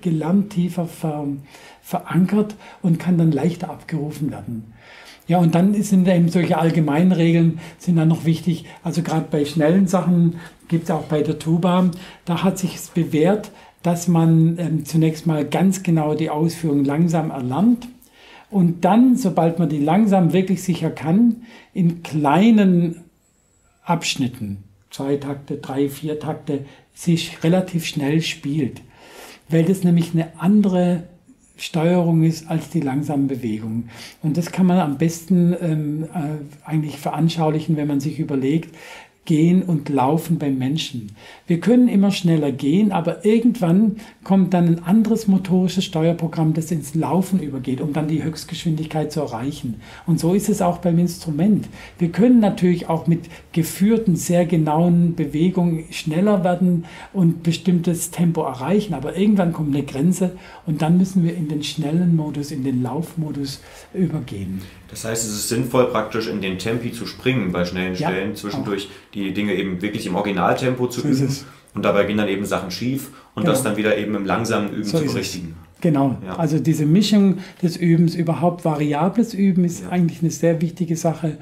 gelernt, 0.00 0.50
tiefer 0.50 0.86
ver, 0.86 1.24
verankert 1.86 2.56
und 2.82 2.98
kann 2.98 3.16
dann 3.16 3.30
leichter 3.30 3.70
abgerufen 3.70 4.32
werden. 4.32 4.74
Ja, 5.28 5.38
und 5.38 5.54
dann 5.54 5.80
sind 5.82 6.08
eben 6.08 6.28
solche 6.28 6.58
allgemeinen 6.58 7.12
Regeln 7.12 7.60
sind 7.78 7.94
dann 7.94 8.08
noch 8.08 8.24
wichtig. 8.24 8.64
Also 8.82 9.02
gerade 9.02 9.26
bei 9.30 9.44
schnellen 9.44 9.86
Sachen 9.86 10.40
gibt 10.66 10.84
es 10.84 10.90
auch 10.90 11.04
bei 11.04 11.22
der 11.22 11.38
Tuba, 11.38 11.90
da 12.24 12.42
hat 12.42 12.58
sich 12.58 12.74
es 12.74 12.88
bewährt, 12.88 13.52
dass 13.84 14.08
man 14.08 14.58
ähm, 14.58 14.84
zunächst 14.84 15.28
mal 15.28 15.44
ganz 15.44 15.84
genau 15.84 16.14
die 16.14 16.28
Ausführung 16.28 16.84
langsam 16.84 17.30
erlernt 17.30 17.86
und 18.50 18.84
dann, 18.84 19.16
sobald 19.16 19.60
man 19.60 19.68
die 19.68 19.78
langsam 19.78 20.32
wirklich 20.32 20.64
sicher 20.64 20.90
kann, 20.90 21.42
in 21.72 22.02
kleinen 22.02 23.04
Abschnitten, 23.84 24.64
zwei 24.90 25.16
Takte, 25.18 25.58
drei, 25.58 25.88
vier 25.88 26.18
Takte, 26.18 26.64
sich 26.94 27.44
relativ 27.44 27.86
schnell 27.86 28.22
spielt, 28.22 28.82
weil 29.48 29.64
das 29.64 29.84
nämlich 29.84 30.14
eine 30.14 30.40
andere 30.40 31.04
Steuerung 31.56 32.22
ist 32.22 32.50
als 32.50 32.68
die 32.70 32.80
langsamen 32.80 33.28
Bewegungen. 33.28 33.88
Und 34.22 34.36
das 34.36 34.52
kann 34.52 34.66
man 34.66 34.78
am 34.78 34.98
besten 34.98 35.56
ähm, 35.60 36.04
äh, 36.14 36.68
eigentlich 36.68 36.98
veranschaulichen, 36.98 37.76
wenn 37.76 37.88
man 37.88 38.00
sich 38.00 38.18
überlegt, 38.18 38.74
Gehen 39.26 39.62
und 39.62 39.90
Laufen 39.90 40.38
beim 40.38 40.56
Menschen. 40.56 41.12
Wir 41.46 41.60
können 41.60 41.88
immer 41.88 42.10
schneller 42.10 42.50
gehen, 42.50 42.92
aber 42.92 43.24
irgendwann 43.24 43.96
kommt 44.24 44.54
dann 44.54 44.66
ein 44.66 44.84
anderes 44.84 45.28
motorisches 45.28 45.84
Steuerprogramm, 45.84 46.54
das 46.54 46.70
ins 46.70 46.94
Laufen 46.94 47.40
übergeht, 47.40 47.80
um 47.80 47.92
dann 47.92 48.08
die 48.08 48.24
Höchstgeschwindigkeit 48.24 49.12
zu 49.12 49.20
erreichen. 49.20 49.80
Und 50.06 50.18
so 50.18 50.32
ist 50.32 50.48
es 50.48 50.62
auch 50.62 50.78
beim 50.78 50.98
Instrument. 50.98 51.68
Wir 51.98 52.10
können 52.10 52.40
natürlich 52.40 52.88
auch 52.88 53.06
mit 53.06 53.28
geführten, 53.52 54.16
sehr 54.16 54.46
genauen 54.46 55.14
Bewegungen 55.14 55.84
schneller 55.90 56.42
werden 56.42 56.84
und 57.12 57.42
bestimmtes 57.42 58.10
Tempo 58.10 58.42
erreichen, 58.42 58.94
aber 58.94 59.16
irgendwann 59.16 59.52
kommt 59.52 59.74
eine 59.74 59.84
Grenze 59.84 60.32
und 60.66 60.82
dann 60.82 60.98
müssen 60.98 61.24
wir 61.24 61.36
in 61.36 61.48
den 61.48 61.62
schnellen 61.62 62.16
Modus, 62.16 62.50
in 62.50 62.64
den 62.64 62.82
Laufmodus 62.82 63.60
übergehen. 63.92 64.62
Das 64.88 65.04
heißt, 65.04 65.26
es 65.26 65.32
ist 65.32 65.48
sinnvoll, 65.48 65.86
praktisch 65.86 66.28
in 66.28 66.40
den 66.40 66.58
Tempi 66.58 66.92
zu 66.92 67.06
springen 67.06 67.50
bei 67.50 67.64
schnellen 67.64 67.94
ja, 67.96 68.08
Stellen, 68.08 68.36
zwischendurch 68.36 68.86
auch. 68.86 69.15
Die 69.16 69.32
Dinge 69.32 69.54
eben 69.54 69.80
wirklich 69.82 70.06
im 70.06 70.14
Originaltempo 70.14 70.86
zu 70.88 71.00
so 71.00 71.08
üben. 71.08 71.34
Und 71.74 71.84
dabei 71.84 72.04
gehen 72.04 72.16
dann 72.16 72.28
eben 72.28 72.46
Sachen 72.46 72.70
schief 72.70 73.10
und 73.34 73.42
genau. 73.42 73.52
das 73.52 73.62
dann 73.62 73.76
wieder 73.76 73.98
eben 73.98 74.14
im 74.14 74.24
langsamen 74.24 74.70
Üben 74.70 74.84
so 74.84 74.98
zu 74.98 75.04
berichtigen. 75.04 75.56
Genau, 75.82 76.16
ja. 76.24 76.36
also 76.36 76.58
diese 76.58 76.86
Mischung 76.86 77.38
des 77.62 77.76
Übens, 77.76 78.14
überhaupt 78.14 78.64
variables 78.64 79.34
Üben 79.34 79.64
ist 79.64 79.82
ja. 79.82 79.90
eigentlich 79.90 80.22
eine 80.22 80.30
sehr 80.30 80.62
wichtige 80.62 80.96
Sache. 80.96 81.36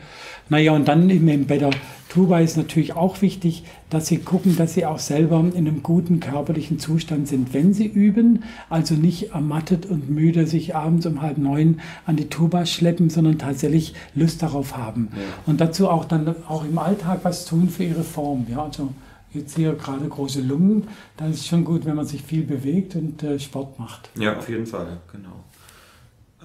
Naja, 0.48 0.72
und 0.72 0.88
dann 0.88 1.08
eben 1.08 1.46
bei 1.46 1.56
der 1.56 1.70
Tuba 2.08 2.40
ist 2.40 2.56
natürlich 2.56 2.94
auch 2.94 3.22
wichtig, 3.22 3.64
dass 3.90 4.06
Sie 4.06 4.18
gucken, 4.18 4.56
dass 4.56 4.74
Sie 4.74 4.86
auch 4.86 4.98
selber 4.98 5.38
in 5.38 5.66
einem 5.66 5.82
guten 5.82 6.20
körperlichen 6.20 6.78
Zustand 6.78 7.28
sind, 7.28 7.54
wenn 7.54 7.72
Sie 7.74 7.86
üben. 7.86 8.44
Also 8.68 8.94
nicht 8.94 9.30
ermattet 9.30 9.86
und 9.86 10.10
müde 10.10 10.46
sich 10.46 10.76
abends 10.76 11.06
um 11.06 11.22
halb 11.22 11.38
neun 11.38 11.80
an 12.06 12.16
die 12.16 12.28
Tuba 12.28 12.66
schleppen, 12.66 13.10
sondern 13.10 13.38
tatsächlich 13.38 13.94
Lust 14.14 14.42
darauf 14.42 14.76
haben. 14.76 15.08
Ja. 15.12 15.22
Und 15.46 15.60
dazu 15.60 15.88
auch 15.88 16.04
dann 16.04 16.34
auch 16.48 16.64
im 16.64 16.78
Alltag 16.78 17.20
was 17.22 17.46
tun 17.46 17.68
für 17.68 17.84
Ihre 17.84 18.04
Form. 18.04 18.46
Ja, 18.48 18.64
also 18.64 18.90
jetzt 19.34 19.56
hier 19.56 19.72
gerade 19.72 20.06
große 20.08 20.40
Lungen, 20.40 20.88
da 21.16 21.26
ist 21.26 21.40
es 21.40 21.46
schon 21.46 21.64
gut, 21.64 21.84
wenn 21.84 21.96
man 21.96 22.06
sich 22.06 22.22
viel 22.22 22.44
bewegt 22.44 22.96
und 22.96 23.22
äh, 23.22 23.38
Sport 23.38 23.78
macht. 23.78 24.10
Ja, 24.16 24.36
auf 24.36 24.48
jeden 24.48 24.66
Fall, 24.66 24.98
genau. 25.12 25.44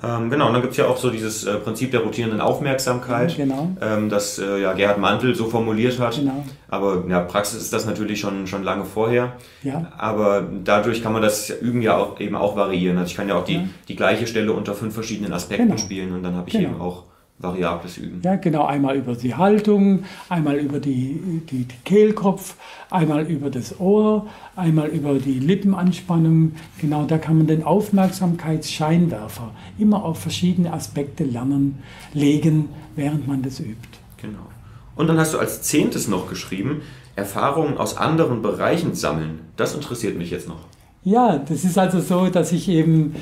Ähm, 0.02 0.30
genau, 0.30 0.48
und 0.48 0.54
dann 0.54 0.62
gibt 0.62 0.72
es 0.72 0.78
ja 0.78 0.88
auch 0.88 0.98
so 0.98 1.10
dieses 1.10 1.44
äh, 1.44 1.56
Prinzip 1.56 1.92
der 1.92 2.02
rotierenden 2.02 2.40
Aufmerksamkeit, 2.40 3.36
genau. 3.36 3.72
ähm, 3.82 4.10
das 4.10 4.40
äh, 4.40 4.62
ja, 4.62 4.74
Gerhard 4.74 4.98
Mantel 4.98 5.36
so 5.36 5.46
formuliert 5.46 6.00
hat. 6.00 6.16
Genau. 6.16 6.46
Aber 6.70 7.04
ja, 7.10 7.20
Praxis 7.20 7.62
ist 7.62 7.74
das 7.74 7.86
natürlich 7.86 8.20
schon, 8.20 8.48
schon 8.48 8.64
lange 8.64 8.86
vorher. 8.86 9.34
Ja. 9.62 9.92
Aber 9.98 10.48
dadurch 10.64 11.04
kann 11.04 11.12
man 11.12 11.22
das 11.22 11.50
Üben 11.50 11.82
ja 11.82 11.98
auch, 11.98 12.20
eben 12.20 12.36
auch 12.36 12.56
variieren. 12.56 12.98
Also 12.98 13.10
ich 13.10 13.18
kann 13.18 13.28
ja 13.28 13.36
auch 13.36 13.44
die, 13.44 13.56
ja. 13.56 13.64
die 13.88 13.96
gleiche 13.96 14.26
Stelle 14.26 14.54
unter 14.54 14.74
fünf 14.74 14.94
verschiedenen 14.94 15.34
Aspekten 15.34 15.68
genau. 15.68 15.78
spielen 15.78 16.14
und 16.14 16.24
dann 16.24 16.36
habe 16.36 16.48
ich 16.48 16.54
genau. 16.54 16.70
eben 16.70 16.82
auch 16.82 17.04
variables 17.40 17.98
Üben. 17.98 18.22
Ja, 18.24 18.36
genau. 18.36 18.66
Einmal 18.66 18.98
über 18.98 19.16
die 19.16 19.34
Haltung, 19.34 20.04
einmal 20.28 20.58
über 20.58 20.80
die, 20.80 21.42
die, 21.50 21.64
die, 21.64 21.76
Kehlkopf, 21.86 22.56
einmal 22.90 23.26
über 23.26 23.50
das 23.50 23.80
Ohr, 23.80 24.28
einmal 24.56 24.90
über 24.90 25.14
die 25.20 25.40
Lippenanspannung. 25.40 26.54
Genau, 26.80 27.06
da 27.06 27.18
kann 27.18 27.38
man 27.38 27.48
den 27.48 27.64
Aufmerksamkeitsscheinwerfer 27.64 29.52
immer 29.78 30.04
auf 30.04 30.20
verschiedene 30.20 30.74
Aspekte 30.74 31.24
lernen, 31.24 31.82
legen, 32.14 32.70
während 32.96 33.28
man 33.28 33.42
das 33.42 33.60
übt. 33.60 34.00
Genau. 34.22 34.48
Und 34.96 35.08
dann 35.08 35.18
hast 35.18 35.34
du 35.34 35.40
als 35.40 35.62
zehntes 35.62 36.10
noch 36.10 36.30
geschrieben, 36.30 36.82
Erfahrungen 37.16 37.78
aus 37.78 37.96
anderen 37.96 38.42
Bereichen 38.42 38.96
sammeln. 38.96 39.40
Das 39.56 39.74
interessiert 39.74 40.18
mich 40.18 40.30
jetzt 40.30 40.50
noch. 40.50 40.66
Ja, 41.04 41.38
das 41.38 41.64
ist 41.64 41.78
also 41.78 42.02
so, 42.02 42.28
dass 42.28 42.52
ich 42.52 42.68
eben 42.68 43.16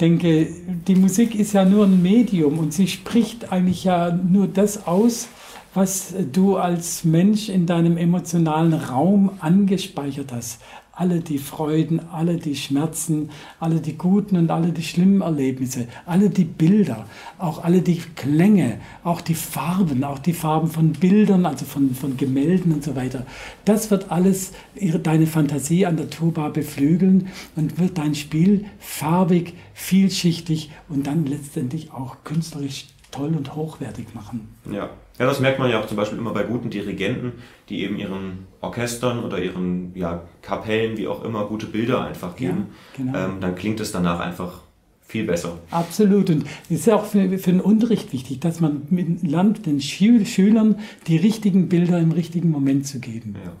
denke, 0.00 0.48
die 0.88 0.96
Musik 0.96 1.34
ist 1.34 1.52
ja 1.52 1.64
nur 1.64 1.84
ein 1.84 2.02
Medium 2.02 2.58
und 2.58 2.72
sie 2.72 2.88
spricht 2.88 3.52
eigentlich 3.52 3.84
ja 3.84 4.10
nur 4.10 4.48
das 4.48 4.86
aus, 4.86 5.28
was 5.74 6.14
du 6.32 6.56
als 6.56 7.04
Mensch 7.04 7.48
in 7.48 7.66
deinem 7.66 7.96
emotionalen 7.96 8.74
Raum 8.74 9.30
angespeichert 9.40 10.32
hast 10.32 10.60
alle 10.92 11.20
die 11.20 11.38
Freuden, 11.38 12.00
alle 12.12 12.36
die 12.36 12.54
Schmerzen, 12.54 13.30
alle 13.58 13.80
die 13.80 13.96
guten 13.96 14.36
und 14.36 14.50
alle 14.50 14.72
die 14.72 14.82
schlimmen 14.82 15.22
Erlebnisse, 15.22 15.88
alle 16.04 16.28
die 16.28 16.44
Bilder, 16.44 17.06
auch 17.38 17.64
alle 17.64 17.80
die 17.80 18.02
Klänge, 18.14 18.78
auch 19.02 19.22
die 19.22 19.34
Farben, 19.34 20.04
auch 20.04 20.18
die 20.18 20.34
Farben 20.34 20.68
von 20.68 20.92
Bildern, 20.92 21.46
also 21.46 21.64
von, 21.64 21.94
von 21.94 22.16
Gemälden 22.16 22.72
und 22.72 22.84
so 22.84 22.94
weiter. 22.94 23.26
Das 23.64 23.90
wird 23.90 24.12
alles 24.12 24.52
ihre, 24.74 24.98
deine 24.98 25.26
Fantasie 25.26 25.86
an 25.86 25.96
der 25.96 26.10
Tuba 26.10 26.50
beflügeln 26.50 27.28
und 27.56 27.78
wird 27.78 27.96
dein 27.96 28.14
Spiel 28.14 28.66
farbig, 28.78 29.54
vielschichtig 29.72 30.70
und 30.88 31.06
dann 31.06 31.24
letztendlich 31.24 31.92
auch 31.92 32.18
künstlerisch 32.22 32.86
toll 33.10 33.34
und 33.34 33.54
hochwertig 33.54 34.14
machen. 34.14 34.48
Ja. 34.70 34.90
Ja, 35.18 35.26
das 35.26 35.40
merkt 35.40 35.58
man 35.58 35.70
ja 35.70 35.80
auch 35.80 35.86
zum 35.86 35.96
Beispiel 35.96 36.18
immer 36.18 36.32
bei 36.32 36.42
guten 36.42 36.70
Dirigenten, 36.70 37.32
die 37.68 37.82
eben 37.82 37.96
ihren 37.96 38.46
Orchestern 38.60 39.22
oder 39.22 39.38
ihren 39.38 39.92
ja, 39.94 40.22
Kapellen, 40.40 40.96
wie 40.96 41.06
auch 41.06 41.22
immer, 41.24 41.44
gute 41.44 41.66
Bilder 41.66 42.04
einfach 42.04 42.34
geben. 42.36 42.68
Ja, 42.96 43.04
genau. 43.04 43.18
ähm, 43.18 43.40
dann 43.40 43.54
klingt 43.54 43.80
es 43.80 43.92
danach 43.92 44.20
einfach 44.20 44.62
viel 45.06 45.24
besser. 45.24 45.58
Absolut. 45.70 46.30
Und 46.30 46.46
es 46.64 46.80
ist 46.80 46.86
ja 46.86 46.96
auch 46.96 47.04
für, 47.04 47.38
für 47.38 47.50
den 47.50 47.60
Unterricht 47.60 48.12
wichtig, 48.12 48.40
dass 48.40 48.60
man 48.60 48.86
mit 48.88 49.22
lernt, 49.22 49.66
den 49.66 49.80
Schülern 49.80 50.78
die 51.06 51.18
richtigen 51.18 51.68
Bilder 51.68 51.98
im 51.98 52.12
richtigen 52.12 52.50
Moment 52.50 52.86
zu 52.86 52.98
geben. 52.98 53.36
Ja. 53.44 53.52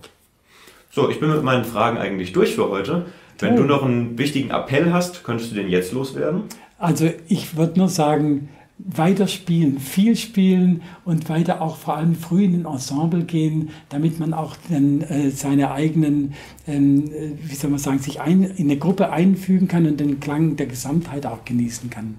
So, 0.90 1.10
ich 1.10 1.20
bin 1.20 1.30
mit 1.30 1.42
meinen 1.42 1.64
Fragen 1.64 1.98
eigentlich 1.98 2.32
durch 2.32 2.54
für 2.54 2.70
heute. 2.70 3.06
Wenn 3.38 3.56
du 3.56 3.64
noch 3.64 3.82
einen 3.82 4.16
wichtigen 4.18 4.50
Appell 4.50 4.92
hast, 4.92 5.24
könntest 5.24 5.50
du 5.50 5.56
den 5.56 5.68
jetzt 5.68 5.92
loswerden? 5.92 6.44
Also 6.78 7.10
ich 7.28 7.56
würde 7.56 7.78
nur 7.78 7.88
sagen, 7.88 8.48
weiter 8.78 9.28
spielen, 9.28 9.78
viel 9.78 10.16
spielen 10.16 10.82
und 11.04 11.28
weiter 11.28 11.60
auch 11.60 11.76
vor 11.76 11.96
allem 11.96 12.16
früh 12.16 12.44
in 12.44 12.54
ein 12.54 12.72
Ensemble 12.72 13.24
gehen, 13.24 13.70
damit 13.88 14.18
man 14.18 14.34
auch 14.34 14.56
dann 14.68 15.02
äh, 15.02 15.30
seine 15.30 15.70
eigenen, 15.72 16.34
ähm, 16.66 17.04
äh, 17.12 17.32
wie 17.42 17.54
soll 17.54 17.70
man 17.70 17.78
sagen, 17.78 17.98
sich 17.98 18.20
ein, 18.20 18.42
in 18.42 18.70
eine 18.70 18.78
Gruppe 18.78 19.10
einfügen 19.10 19.68
kann 19.68 19.86
und 19.86 20.00
den 20.00 20.20
Klang 20.20 20.56
der 20.56 20.66
Gesamtheit 20.66 21.26
auch 21.26 21.44
genießen 21.44 21.90
kann. 21.90 22.16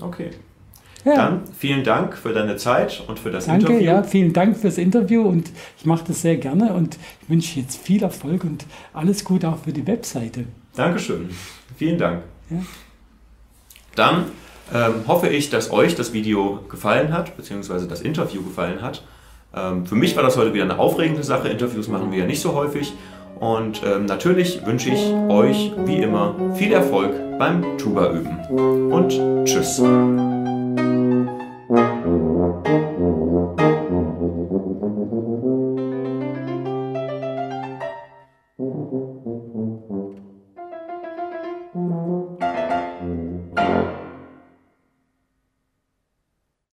Okay. 0.00 0.30
Ja. 1.04 1.16
Dann 1.16 1.42
vielen 1.58 1.84
Dank 1.84 2.16
für 2.16 2.32
deine 2.32 2.56
Zeit 2.56 3.02
und 3.06 3.18
für 3.18 3.30
das 3.30 3.46
Danke, 3.46 3.66
Interview. 3.66 3.84
Ja, 3.84 4.02
vielen 4.02 4.32
Dank 4.32 4.56
fürs 4.56 4.78
Interview 4.78 5.22
und 5.22 5.50
ich 5.78 5.84
mache 5.84 6.04
das 6.06 6.22
sehr 6.22 6.36
gerne 6.36 6.72
und 6.72 6.96
ich 7.22 7.28
wünsche 7.28 7.60
jetzt 7.60 7.76
viel 7.76 8.02
Erfolg 8.02 8.44
und 8.44 8.64
alles 8.94 9.24
Gute 9.24 9.48
auch 9.48 9.58
für 9.58 9.72
die 9.72 9.86
Webseite. 9.86 10.44
Dankeschön. 10.74 11.28
Vielen 11.76 11.98
Dank. 11.98 12.22
Ja. 12.48 12.56
Dann 13.96 14.24
ähm, 14.72 15.06
hoffe 15.06 15.28
ich, 15.28 15.50
dass 15.50 15.70
euch 15.70 15.94
das 15.94 16.12
Video 16.12 16.60
gefallen 16.68 17.12
hat, 17.12 17.36
beziehungsweise 17.36 17.86
das 17.86 18.00
Interview 18.00 18.42
gefallen 18.42 18.80
hat. 18.82 19.02
Ähm, 19.54 19.86
für 19.86 19.94
mich 19.94 20.16
war 20.16 20.22
das 20.22 20.36
heute 20.36 20.54
wieder 20.54 20.64
eine 20.64 20.78
aufregende 20.78 21.22
Sache. 21.22 21.48
Interviews 21.48 21.88
machen 21.88 22.10
wir 22.10 22.20
ja 22.20 22.26
nicht 22.26 22.40
so 22.40 22.54
häufig. 22.54 22.92
Und 23.40 23.82
ähm, 23.84 24.06
natürlich 24.06 24.64
wünsche 24.64 24.90
ich 24.90 25.12
euch 25.28 25.72
wie 25.84 25.96
immer 25.96 26.34
viel 26.54 26.72
Erfolg 26.72 27.12
beim 27.38 27.76
Tuba 27.78 28.12
üben. 28.12 28.92
Und 28.92 29.44
tschüss. 29.44 29.82